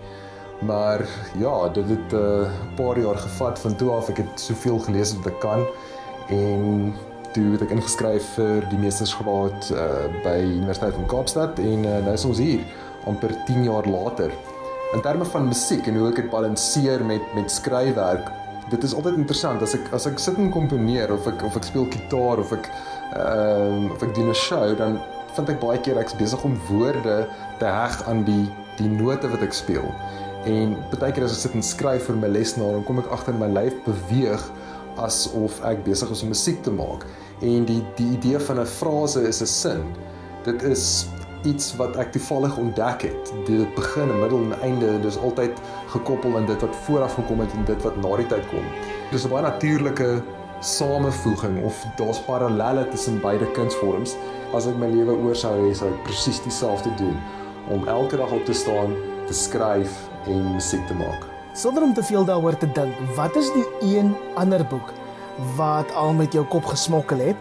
Maar 0.68 1.04
ja, 1.40 1.70
dit 1.70 1.90
het 1.94 2.14
'n 2.14 2.18
uh, 2.18 2.50
paar 2.76 3.00
jaar 3.00 3.18
gevat 3.18 3.60
van 3.60 3.76
toe 3.76 3.92
af 3.92 4.10
ek 4.10 4.18
het 4.18 4.40
soveel 4.40 4.80
gelees 4.80 5.16
wat 5.16 5.32
ek 5.32 5.40
kan 5.40 5.64
en 6.30 6.94
toe 7.34 7.52
het 7.52 7.62
ek 7.62 7.72
ingeskryf 7.78 8.26
vir 8.36 8.66
die 8.70 8.80
meestersgraad 8.82 9.72
uh, 9.72 10.10
by 10.24 10.40
Universiteit 10.44 10.94
van 10.94 11.06
Kaapstad 11.06 11.60
en 11.60 11.86
uh, 11.86 12.00
nou 12.04 12.14
is 12.14 12.26
ons 12.26 12.38
hier 12.38 12.64
amper 13.06 13.32
10 13.46 13.64
jaar 13.64 13.88
later. 13.88 14.32
In 14.94 15.02
terme 15.02 15.26
van 15.26 15.48
musiek 15.48 15.88
en 15.88 15.98
hoe 15.98 16.10
ek 16.10 16.16
dit 16.16 16.30
balanseer 16.30 17.06
met 17.06 17.24
met 17.36 17.52
skryfwerk 17.52 18.32
dit 18.70 18.84
is 18.84 18.94
altyd 18.94 19.16
interessant 19.16 19.62
as 19.62 19.76
ek 19.78 19.92
as 19.96 20.08
ek 20.10 20.20
sit 20.20 20.38
en 20.38 20.50
komponeer 20.52 21.12
of 21.14 21.28
ek 21.28 21.44
of 21.48 21.56
ek 21.56 21.64
speel 21.64 21.88
gitaar 21.94 22.42
of 22.44 22.52
ek 22.52 22.68
ehm 23.16 23.88
uh, 23.88 23.94
of 23.96 24.04
ek 24.04 24.16
doen 24.16 24.30
'n 24.30 24.36
show 24.36 24.76
dan 24.78 25.00
vind 25.36 25.50
ek 25.54 25.60
baie 25.62 25.80
keer 25.86 26.00
ek's 26.02 26.16
besig 26.18 26.44
om 26.48 26.56
woorde 26.70 27.18
te 27.60 27.66
heg 27.66 28.00
aan 28.10 28.24
die 28.28 28.46
die 28.78 28.90
note 28.90 29.30
wat 29.30 29.42
ek 29.42 29.54
speel. 29.58 29.86
En 30.46 30.76
baie 31.00 31.12
keer 31.12 31.26
as 31.26 31.36
ek 31.36 31.44
sit 31.44 31.56
en 31.58 31.66
skryf 31.66 32.10
vir 32.10 32.18
my 32.22 32.30
lesenaar 32.30 32.78
dan 32.78 32.86
kom 32.88 33.02
ek 33.02 33.12
agter 33.16 33.34
my 33.38 33.50
lyf 33.50 33.78
beweeg 33.86 34.44
asof 35.02 35.62
ek 35.66 35.84
besig 35.86 36.12
is 36.14 36.24
om 36.26 36.34
musiek 36.34 36.62
te 36.66 36.74
maak. 36.74 37.06
En 37.46 37.66
die 37.70 37.82
die 37.98 38.12
idee 38.18 38.40
van 38.40 38.60
'n 38.60 38.66
frase 38.66 39.22
is 39.28 39.42
'n 39.42 39.52
sin. 39.62 39.84
Dit 40.46 40.64
is 40.64 41.08
iets 41.44 41.76
wat 41.76 41.96
ek 42.02 42.12
toevallig 42.12 42.58
ontdek 42.58 43.02
het. 43.02 43.34
Dit 43.46 43.76
begin, 43.76 44.12
middel 44.20 44.42
en 44.48 44.62
einde, 44.62 45.00
dis 45.04 45.18
altyd 45.18 45.60
gekoppel 45.94 46.38
aan 46.38 46.46
dit 46.46 46.62
wat 46.62 46.76
vooraf 46.88 47.14
gekom 47.14 47.40
het 47.40 47.54
en 47.54 47.66
dit 47.66 47.82
wat 47.86 47.98
na 48.02 48.16
die 48.16 48.28
tyd 48.32 48.48
kom. 48.50 48.66
Dis 49.12 49.26
'n 49.26 49.30
baie 49.30 49.44
natuurlike 49.44 50.24
samevoeging 50.60 51.64
of 51.64 51.86
daar's 51.98 52.20
parallelle 52.20 52.88
tussen 52.90 53.22
beide 53.22 53.52
kunsvorms. 53.52 54.16
As 54.54 54.66
ek 54.68 54.78
my 54.78 54.88
lewe 54.88 55.14
oor 55.14 55.36
sou 55.36 55.54
hê, 55.54 55.74
sou 55.74 55.90
ek 55.90 56.04
presies 56.04 56.42
dieselfde 56.44 56.90
doen 56.98 57.18
om 57.70 57.88
elke 57.88 58.18
dag 58.18 58.32
op 58.32 58.46
te 58.46 58.54
staan, 58.54 58.96
te 59.28 59.34
skryf 59.34 60.10
en 60.26 60.54
musiek 60.54 60.88
te 60.88 60.94
maak. 60.94 61.26
Sonder 61.54 61.84
om 61.84 61.94
te 61.94 62.04
veel 62.04 62.26
daaroor 62.26 62.58
te 62.58 62.72
dink, 62.72 62.94
wat 63.16 63.36
is 63.36 63.52
die 63.54 63.96
een 63.96 64.16
ander 64.36 64.66
boek 64.66 64.94
wat 65.56 65.92
al 65.94 66.14
met 66.14 66.34
jou 66.34 66.46
kop 66.46 66.66
gesmokkel 66.66 67.20
het 67.20 67.36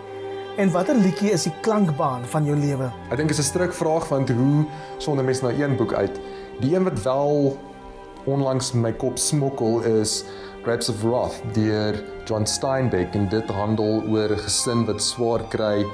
En 0.56 0.70
watter 0.72 0.96
liedjie 0.96 1.30
is 1.30 1.42
die 1.44 1.52
klankbaan 1.60 2.24
van 2.32 2.46
jou 2.48 2.56
lewe? 2.56 2.88
Ek 3.10 3.20
dink 3.20 3.28
dit 3.28 3.38
is 3.38 3.44
'n 3.44 3.50
stryk 3.50 3.72
vraag 3.72 4.06
van 4.06 4.28
hoe 4.28 4.64
sonder 4.98 5.24
mens 5.24 5.42
na 5.42 5.50
een 5.50 5.76
boek 5.76 5.92
uit. 5.92 6.20
Die 6.60 6.74
een 6.74 6.84
wat 6.84 7.02
wel 7.02 7.58
onlangs 8.24 8.72
my 8.72 8.92
kop 8.92 9.18
smokkel 9.18 9.80
is 9.82 10.24
Grapes 10.62 10.88
of 10.88 11.02
Wrath 11.02 11.42
deur 11.52 11.94
John 12.24 12.44
Steinbeck 12.44 13.14
en 13.14 13.28
dit 13.28 13.50
handel 13.50 14.02
oor 14.08 14.30
'n 14.30 14.38
gesin 14.38 14.84
wat 14.86 15.02
swaar 15.02 15.42
kry 15.48 15.86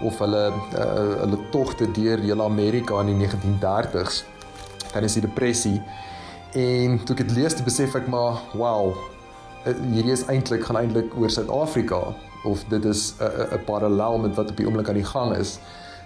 of 0.00 0.18
hulle 0.18 0.52
uh, 0.74 1.20
hulle 1.20 1.38
togte 1.50 1.90
deur 1.90 2.18
hele 2.18 2.42
Amerika 2.42 3.00
in 3.00 3.06
die 3.06 3.26
1930s 3.26 4.24
tydens 4.92 5.14
die 5.14 5.22
depressie 5.22 5.82
En 6.52 6.98
toe 7.04 7.14
ek 7.16 7.22
dit 7.24 7.30
lees, 7.38 7.54
besef 7.64 7.94
ek 7.96 8.08
maar, 8.12 8.42
wow, 8.52 8.92
eh, 9.64 9.72
hierdie 9.94 10.12
is 10.12 10.26
eintlik 10.28 10.66
gaan 10.68 10.76
eintlik 10.82 11.14
oor 11.16 11.30
Suid-Afrika 11.32 12.12
of 12.44 12.64
dit 12.68 12.84
is 12.84 13.14
'n 13.18 13.64
parallel 13.64 14.18
met 14.18 14.34
wat 14.34 14.50
op 14.50 14.56
die 14.56 14.66
oomblik 14.66 14.88
aan 14.88 15.00
die 15.00 15.04
gang 15.04 15.36
is. 15.36 15.58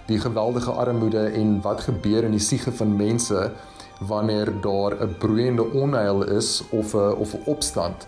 Die 0.05 0.19
geweldige 0.19 0.71
armoede 0.71 1.25
en 1.25 1.61
wat 1.61 1.81
gebeur 1.81 2.23
in 2.23 2.31
die 2.31 2.39
siege 2.39 2.71
van 2.71 2.95
mense 2.95 3.51
wanneer 3.99 4.61
daar 4.61 4.93
'n 5.01 5.15
broeiende 5.17 5.71
onheil 5.71 6.23
is 6.23 6.63
of 6.69 6.93
'n 6.93 7.13
of 7.17 7.33
'n 7.33 7.41
opstand. 7.45 8.07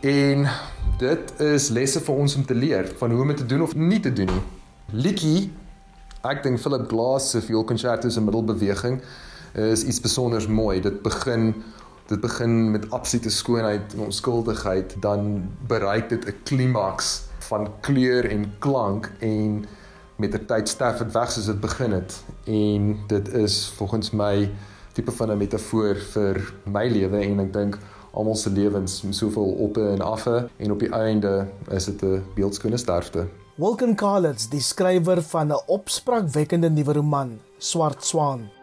En 0.00 0.48
dit 0.98 1.40
is 1.40 1.68
lesse 1.68 2.00
vir 2.00 2.14
ons 2.14 2.36
om 2.36 2.44
te 2.44 2.54
leer 2.54 2.92
van 2.96 3.10
hoe 3.10 3.20
om 3.20 3.26
dit 3.26 3.36
te 3.36 3.46
doen 3.46 3.62
of 3.62 3.74
nie 3.74 4.00
te 4.00 4.12
doen 4.12 4.26
nie. 4.26 4.42
Likkie, 5.02 5.52
ek 6.22 6.42
dink 6.42 6.60
Philip 6.60 6.88
Glass 6.88 7.30
se 7.30 7.40
vioolkonserto 7.40 8.08
se 8.08 8.20
middelbeweging 8.20 9.00
is 9.52 9.84
iets 9.84 10.00
besonders 10.00 10.46
mooi. 10.46 10.80
Dit 10.80 11.02
begin 11.02 11.54
dit 12.10 12.20
begin 12.20 12.70
met 12.70 12.90
absolute 12.90 13.30
skoonheid 13.30 13.94
en 13.94 14.00
onskuldigheid, 14.00 14.96
dan 15.00 15.50
bereik 15.66 16.08
dit 16.08 16.26
'n 16.26 16.34
klimaks 16.42 17.22
van 17.38 17.68
kleur 17.80 18.30
en 18.30 18.52
klank 18.58 19.12
en 19.18 19.64
met 20.16 20.34
'n 20.34 20.44
tyd 20.46 20.68
sterf 20.68 20.98
dit 20.98 21.12
weg 21.12 21.30
soos 21.32 21.44
dit 21.44 21.60
begin 21.60 21.92
het. 21.92 22.24
En 22.44 22.96
dit 23.06 23.34
is 23.34 23.72
volgens 23.76 24.10
my 24.10 24.50
tipe 24.92 25.12
van 25.12 25.30
'n 25.30 25.36
metafoor 25.36 25.96
vir 25.96 26.54
my 26.64 26.88
lewe 26.88 27.18
en 27.18 27.40
ek 27.40 27.52
dink 27.52 27.78
almal 28.12 28.34
se 28.34 28.50
lewens 28.50 29.02
met 29.02 29.14
soveel 29.14 29.50
oppe 29.50 29.88
en 29.88 30.00
affe 30.00 30.48
en 30.56 30.72
op 30.72 30.78
die 30.78 30.92
einde 30.92 31.46
is 31.68 31.84
dit 31.84 32.02
'n 32.02 32.24
beeldskone 32.34 32.76
sterfte. 32.76 33.26
Wilken 33.54 33.94
Carlitz, 33.94 34.48
die 34.48 34.60
skrywer 34.60 35.22
van 35.22 35.46
'n 35.48 35.62
opspraakwekkende 35.66 36.70
nuwe 36.70 36.92
roman, 36.92 37.38
Swart 37.58 38.04
Swaan. 38.04 38.59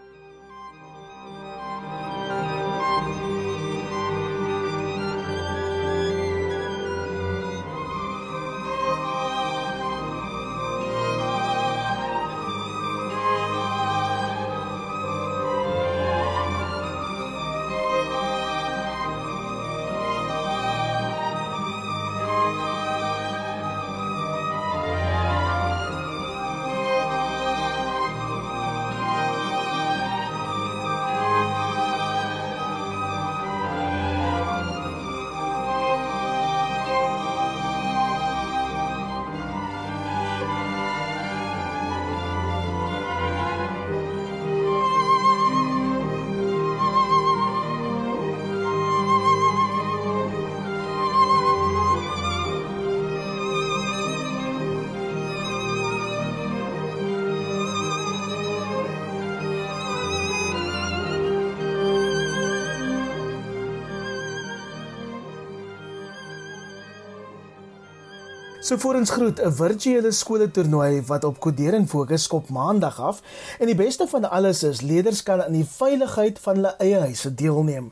So 68.67 68.75
voor 68.77 68.95
ons 68.99 69.09
groet 69.09 69.39
'n 69.39 69.51
virtuele 69.51 70.11
skooletoernooi 70.11 71.01
wat 71.01 71.23
op 71.23 71.39
kodering 71.39 71.89
fokus 71.89 72.23
skop 72.23 72.49
maandag 72.49 72.99
af 72.99 73.21
en 73.59 73.65
die 73.65 73.75
beste 73.75 74.07
van 74.07 74.29
alles 74.29 74.63
is 74.63 74.81
leerders 74.81 75.23
kan 75.23 75.43
aan 75.43 75.51
die 75.51 75.65
veiligheid 75.65 76.39
van 76.39 76.55
hulle 76.55 76.75
eie 76.77 76.99
huise 76.99 77.33
deelneem. 77.33 77.91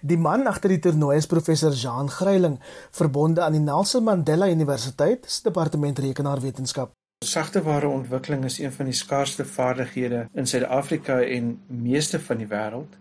Die 0.00 0.18
man 0.18 0.46
agter 0.46 0.68
die 0.68 0.78
toernooi 0.78 1.16
is 1.16 1.26
professor 1.26 1.72
Jean 1.72 2.10
Greiling, 2.10 2.60
verbonde 2.90 3.40
aan 3.40 3.52
die 3.52 3.60
Nelson 3.60 4.04
Mandela 4.04 4.48
Universiteit 4.48 5.24
se 5.26 5.42
departement 5.42 5.98
rekenaarwetenskap. 5.98 6.90
Sagteware 7.24 7.88
ontwikkeling 7.88 8.44
is 8.44 8.58
een 8.58 8.72
van 8.72 8.84
die 8.84 8.94
skaarsste 8.94 9.44
vaardighede 9.44 10.28
in 10.34 10.46
Suid-Afrika 10.46 11.20
en 11.20 11.60
meeste 11.66 12.20
van 12.20 12.36
die 12.36 12.46
wêreld. 12.46 12.94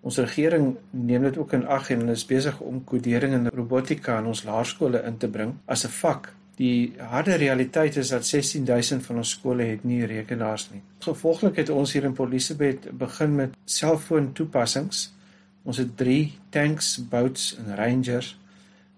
Ons 0.00 0.16
regering 0.16 0.76
neem 0.90 1.22
dit 1.22 1.38
ook 1.38 1.52
in 1.52 1.66
ag 1.66 1.90
en 1.90 1.98
hulle 1.98 2.12
is 2.12 2.26
besig 2.26 2.60
om 2.60 2.84
kodering 2.84 3.32
en 3.32 3.48
robotika 3.48 4.18
in 4.18 4.26
ons 4.26 4.44
laerskole 4.44 5.02
in 5.02 5.16
te 5.16 5.28
bring 5.28 5.54
as 5.64 5.84
'n 5.84 5.88
vak 5.88 6.38
Die 6.60 6.92
harde 6.98 7.38
realiteit 7.40 7.96
is 7.96 8.10
dat 8.12 8.26
16000 8.28 9.06
van 9.06 9.22
ons 9.22 9.30
skole 9.32 9.64
het 9.64 9.84
nie 9.88 10.02
rekenaars 10.04 10.66
nie. 10.74 10.82
Gevolglik 11.00 11.56
het 11.56 11.70
ons 11.72 11.94
hier 11.96 12.04
in 12.04 12.12
Port 12.12 12.28
Elizabeth 12.34 12.90
begin 13.00 13.32
met 13.38 13.54
selfoon 13.64 14.32
toepassings. 14.36 15.06
Ons 15.64 15.80
het 15.80 15.94
3 15.96 16.18
tanks, 16.52 16.98
boats 17.08 17.54
en 17.62 17.72
rangers 17.80 18.34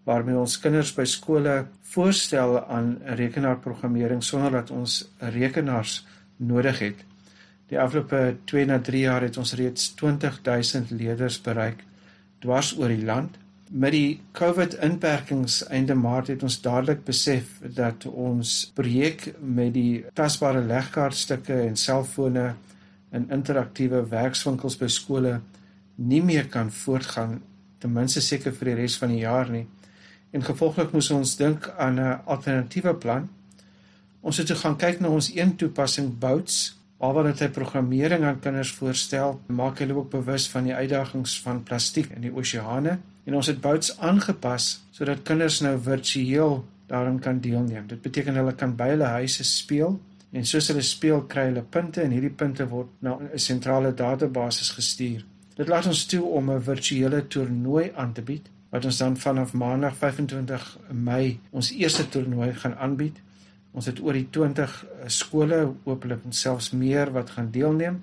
waarmee 0.03 0.35
ons 0.35 0.57
kinders 0.59 0.91
by 0.97 1.05
skole 1.07 1.53
voorstel 1.93 2.57
aan 2.67 2.97
rekenaarprogrammering 3.21 4.25
sonder 4.27 4.57
dat 4.59 4.73
ons 4.75 4.97
rekenaars 5.35 6.01
nodig 6.43 6.81
het. 6.83 7.05
Die 7.71 7.79
afgelope 7.79 8.41
2 8.51 8.67
na 8.67 8.81
3 8.83 9.05
jaar 9.07 9.23
het 9.23 9.39
ons 9.39 9.55
reeds 9.55 9.93
20000 10.01 10.91
leerders 10.91 11.39
bereik 11.45 11.87
dwars 12.43 12.75
oor 12.79 12.91
die 12.91 13.07
land 13.07 13.39
met 13.73 13.95
die 13.95 14.21
COVID 14.37 14.75
inperkings 14.85 15.63
einde 15.73 15.95
Maart 15.97 16.29
het 16.29 16.43
ons 16.45 16.59
dadelik 16.61 17.07
besef 17.07 17.55
dat 17.77 18.05
ons 18.07 18.67
projek 18.77 19.31
met 19.41 19.73
die 19.73 20.03
tasbare 20.17 20.61
legkaartstukke 20.67 21.57
en 21.71 21.79
selfone 21.81 22.51
in 23.17 23.31
interaktiewe 23.33 24.03
werkswinkels 24.11 24.77
by 24.81 24.91
skole 24.93 25.39
nie 25.97 26.21
meer 26.25 26.51
kan 26.53 26.69
voortgaan 26.73 27.39
ten 27.81 27.95
minste 27.95 28.21
seker 28.21 28.53
vir 28.59 28.73
die 28.73 28.77
res 28.83 28.97
van 29.01 29.13
die 29.15 29.23
jaar 29.23 29.49
nie. 29.51 29.65
En 30.33 30.45
gevolglik 30.45 30.93
moes 30.93 31.09
ons 31.11 31.37
dink 31.37 31.71
aan 31.79 32.01
'n 32.01 32.21
alternatiewe 32.27 32.95
plan. 32.95 33.29
Ons 34.21 34.37
het 34.37 34.47
toe 34.47 34.57
gaan 34.57 34.77
kyk 34.77 35.01
na 35.01 35.09
ons 35.09 35.35
een 35.35 35.57
toepassing 35.57 36.19
Bouts, 36.19 36.77
waar 36.99 37.15
wat 37.15 37.41
hy 37.41 37.49
programmering 37.49 38.25
aan 38.25 38.41
kinders 38.41 38.73
voorstel, 38.73 39.41
maak 39.47 39.79
hulle 39.79 39.95
ook 39.95 40.11
bewus 40.11 40.49
van 40.49 40.65
die 40.65 40.75
uitdagings 40.75 41.41
van 41.41 41.63
plastiek 41.63 42.11
in 42.11 42.21
die 42.21 42.35
oseane 42.35 42.99
en 43.25 43.35
ons 43.39 43.47
het 43.47 43.61
bouts 43.61 43.95
aangepas 43.99 44.81
sodat 44.91 45.23
kinders 45.27 45.61
nou 45.61 45.77
virtueel 45.81 46.65
daarin 46.87 47.19
kan 47.19 47.41
deelneem. 47.41 47.87
Dit 47.87 48.03
beteken 48.03 48.37
hulle 48.37 48.55
kan 48.55 48.77
by 48.77 48.93
hulle 48.93 49.11
huise 49.17 49.45
speel 49.49 49.99
en 50.33 50.47
soos 50.49 50.69
hulle 50.73 50.83
speel 50.85 51.25
kry 51.29 51.47
hulle 51.51 51.65
punte 51.65 52.03
en 52.03 52.13
hierdie 52.13 52.33
punte 52.43 52.67
word 52.69 52.89
na 53.01 53.19
'n 53.21 53.39
sentrale 53.39 53.95
database 53.95 54.73
gestuur. 54.75 55.25
Dit 55.57 55.69
laat 55.69 55.87
ons 55.87 56.07
toe 56.07 56.25
om 56.25 56.51
'n 56.51 56.63
virtuele 56.63 57.27
toernooi 57.27 57.93
aan 57.95 58.13
te 58.13 58.23
bied 58.23 58.49
wat 58.71 58.85
ons 58.85 58.99
dan 58.99 59.17
vanaf 59.17 59.53
maandag 59.53 59.97
25 59.97 60.79
Mei 60.91 61.39
ons 61.51 61.71
eerste 61.71 62.09
toernooi 62.09 62.55
gaan 62.55 62.77
aanbied. 62.77 63.17
Ons 63.73 63.87
het 63.87 64.01
oor 64.01 64.13
die 64.13 64.29
20 64.31 64.85
eh, 64.85 65.09
skole, 65.09 65.73
hopelik 65.85 66.21
selfs 66.29 66.71
meer 66.71 67.13
wat 67.13 67.31
gaan 67.31 67.51
deelneem. 67.51 68.03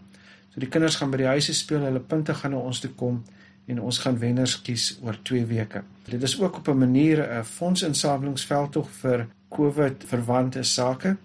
So 0.49 0.59
die 0.59 0.69
kinders 0.69 0.95
gaan 0.95 1.11
by 1.11 1.17
die 1.17 1.25
huise 1.25 1.53
speel, 1.53 1.79
hulle 1.79 1.99
punte 1.99 2.33
gaan 2.33 2.51
na 2.51 2.57
ons 2.57 2.79
toe 2.79 2.91
kom 2.95 3.23
en 3.69 3.81
ons 3.85 3.97
gaan 4.03 4.17
wenners 4.19 4.57
kies 4.65 4.97
oor 5.05 5.17
2 5.29 5.45
weke. 5.45 5.83
Dit 6.09 6.23
is 6.25 6.35
ook 6.41 6.57
op 6.57 6.67
'n 6.67 6.77
manier 6.77 7.17
'n 7.21 7.43
fondsinsamelingsveldtog 7.43 8.89
vir 8.89 9.27
COVID 9.49 10.03
verwante 10.05 10.63
sake. 10.63 11.17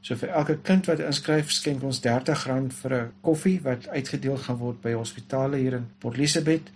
So 0.00 0.16
vir 0.16 0.28
elke 0.28 0.58
kind 0.62 0.86
wat 0.86 1.02
inskryf, 1.04 1.50
skenk 1.50 1.82
ons 1.82 2.00
R30 2.00 2.72
vir 2.82 2.94
'n 2.94 3.10
koffie 3.20 3.60
wat 3.62 3.88
uitgedeel 3.88 4.36
gaan 4.36 4.56
word 4.56 4.80
by 4.80 4.92
hospitale 4.92 5.56
hier 5.56 5.72
in 5.72 5.86
Port 5.98 6.16
Elizabeth. 6.16 6.70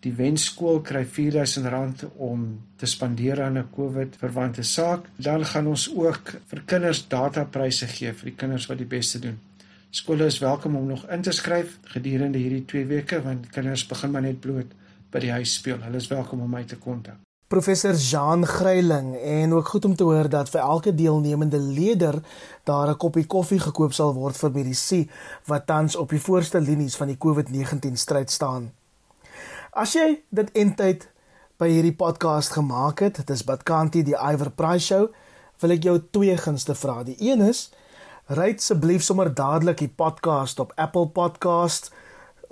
Die 0.00 0.12
wenskool 0.12 0.80
kry 0.80 1.04
R4000 1.04 2.04
om 2.16 2.60
te 2.76 2.86
spandeer 2.86 3.42
aan 3.42 3.58
'n 3.58 3.70
COVID 3.74 4.16
verwante 4.16 4.62
saak. 4.62 5.08
Dan 5.16 5.44
gaan 5.44 5.66
ons 5.66 5.90
ook 5.94 6.34
vir 6.46 6.62
kinders 6.66 7.08
datapryse 7.08 7.86
gee 7.86 8.12
vir 8.12 8.24
die 8.24 8.36
kinders 8.36 8.66
wat 8.66 8.78
die 8.78 8.86
beste 8.86 9.18
doen. 9.18 9.38
Skole 9.90 10.24
is 10.24 10.38
welkom 10.38 10.76
om 10.76 10.86
nog 10.86 11.06
in 11.08 11.22
te 11.22 11.32
skryf 11.32 11.78
gedurende 11.82 12.38
hierdie 12.38 12.64
2 12.64 12.86
weke 12.86 13.22
want 13.24 13.46
kinders 13.48 13.86
begin 13.88 14.10
maar 14.10 14.22
net 14.22 14.40
bloot 14.40 14.74
by 15.08 15.22
die 15.24 15.30
huis 15.32 15.54
speel. 15.56 15.78
Hulle 15.80 15.96
is 15.96 16.08
welkom 16.12 16.42
om 16.44 16.50
my 16.52 16.60
te 16.68 16.76
kontak. 16.76 17.16
Professor 17.48 17.94
Jean 17.96 18.44
Greiling 18.46 19.14
en 19.16 19.54
ook 19.56 19.68
goed 19.68 19.84
om 19.88 19.94
te 19.96 20.04
hoor 20.04 20.28
dat 20.28 20.50
vir 20.52 20.60
elke 20.60 20.92
deelnemende 20.94 21.58
leerder 21.58 22.20
daar 22.68 22.90
'n 22.90 22.96
koppie 22.96 23.24
koffie 23.26 23.60
gekoop 23.60 23.92
sal 23.92 24.12
word 24.14 24.36
vir 24.36 24.50
medisy 24.50 25.08
wat 25.46 25.66
tans 25.66 25.96
op 25.96 26.10
die 26.10 26.20
voorste 26.20 26.60
linies 26.60 26.96
van 26.96 27.06
die 27.06 27.18
COVID-19 27.18 27.96
stryd 27.96 28.30
staan. 28.30 28.72
As 29.72 29.92
jy 29.92 30.20
dit 30.28 30.50
eintlik 30.52 31.08
by 31.56 31.68
hierdie 31.68 31.96
podcast 31.96 32.50
gemaak 32.52 33.00
het, 33.00 33.16
dit 33.16 33.30
is 33.30 33.44
Badkanti 33.44 34.02
die 34.02 34.16
Iver 34.32 34.50
Price 34.50 34.86
show, 34.86 35.08
wil 35.60 35.70
ek 35.70 35.82
jou 35.82 36.02
twee 36.10 36.36
gunste 36.36 36.74
vra. 36.74 37.02
Die 37.02 37.16
een 37.18 37.40
is 37.40 37.70
Ry 38.28 38.50
asseblief 38.58 39.00
sommer 39.06 39.30
dadelik 39.32 39.78
die 39.80 39.88
podcast 39.88 40.58
op 40.60 40.74
Apple 40.76 41.06
Podcast 41.16 41.86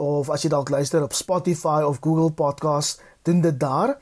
of 0.00 0.30
as 0.32 0.46
jy 0.46 0.48
dalk 0.48 0.70
luister 0.72 1.04
op 1.04 1.12
Spotify 1.12 1.82
of 1.84 1.98
Google 2.00 2.30
Podcast, 2.32 3.02
doen 3.28 3.42
dit 3.44 3.60
daar. 3.60 3.98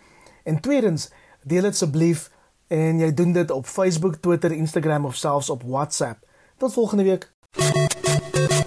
En 0.47 0.61
tweedens, 0.63 1.09
deel 1.43 1.67
dit 1.67 1.75
asseblief 1.75 2.29
en 2.71 3.03
jy 3.03 3.11
doen 3.11 3.35
dit 3.35 3.51
op 3.51 3.67
Facebook, 3.67 4.21
Twitter, 4.23 4.55
Instagram 4.55 5.11
of 5.11 5.19
selfs 5.19 5.51
op 5.51 5.67
WhatsApp. 5.67 6.23
Tot 6.63 6.79
volgende 6.79 7.11
week. 7.11 8.64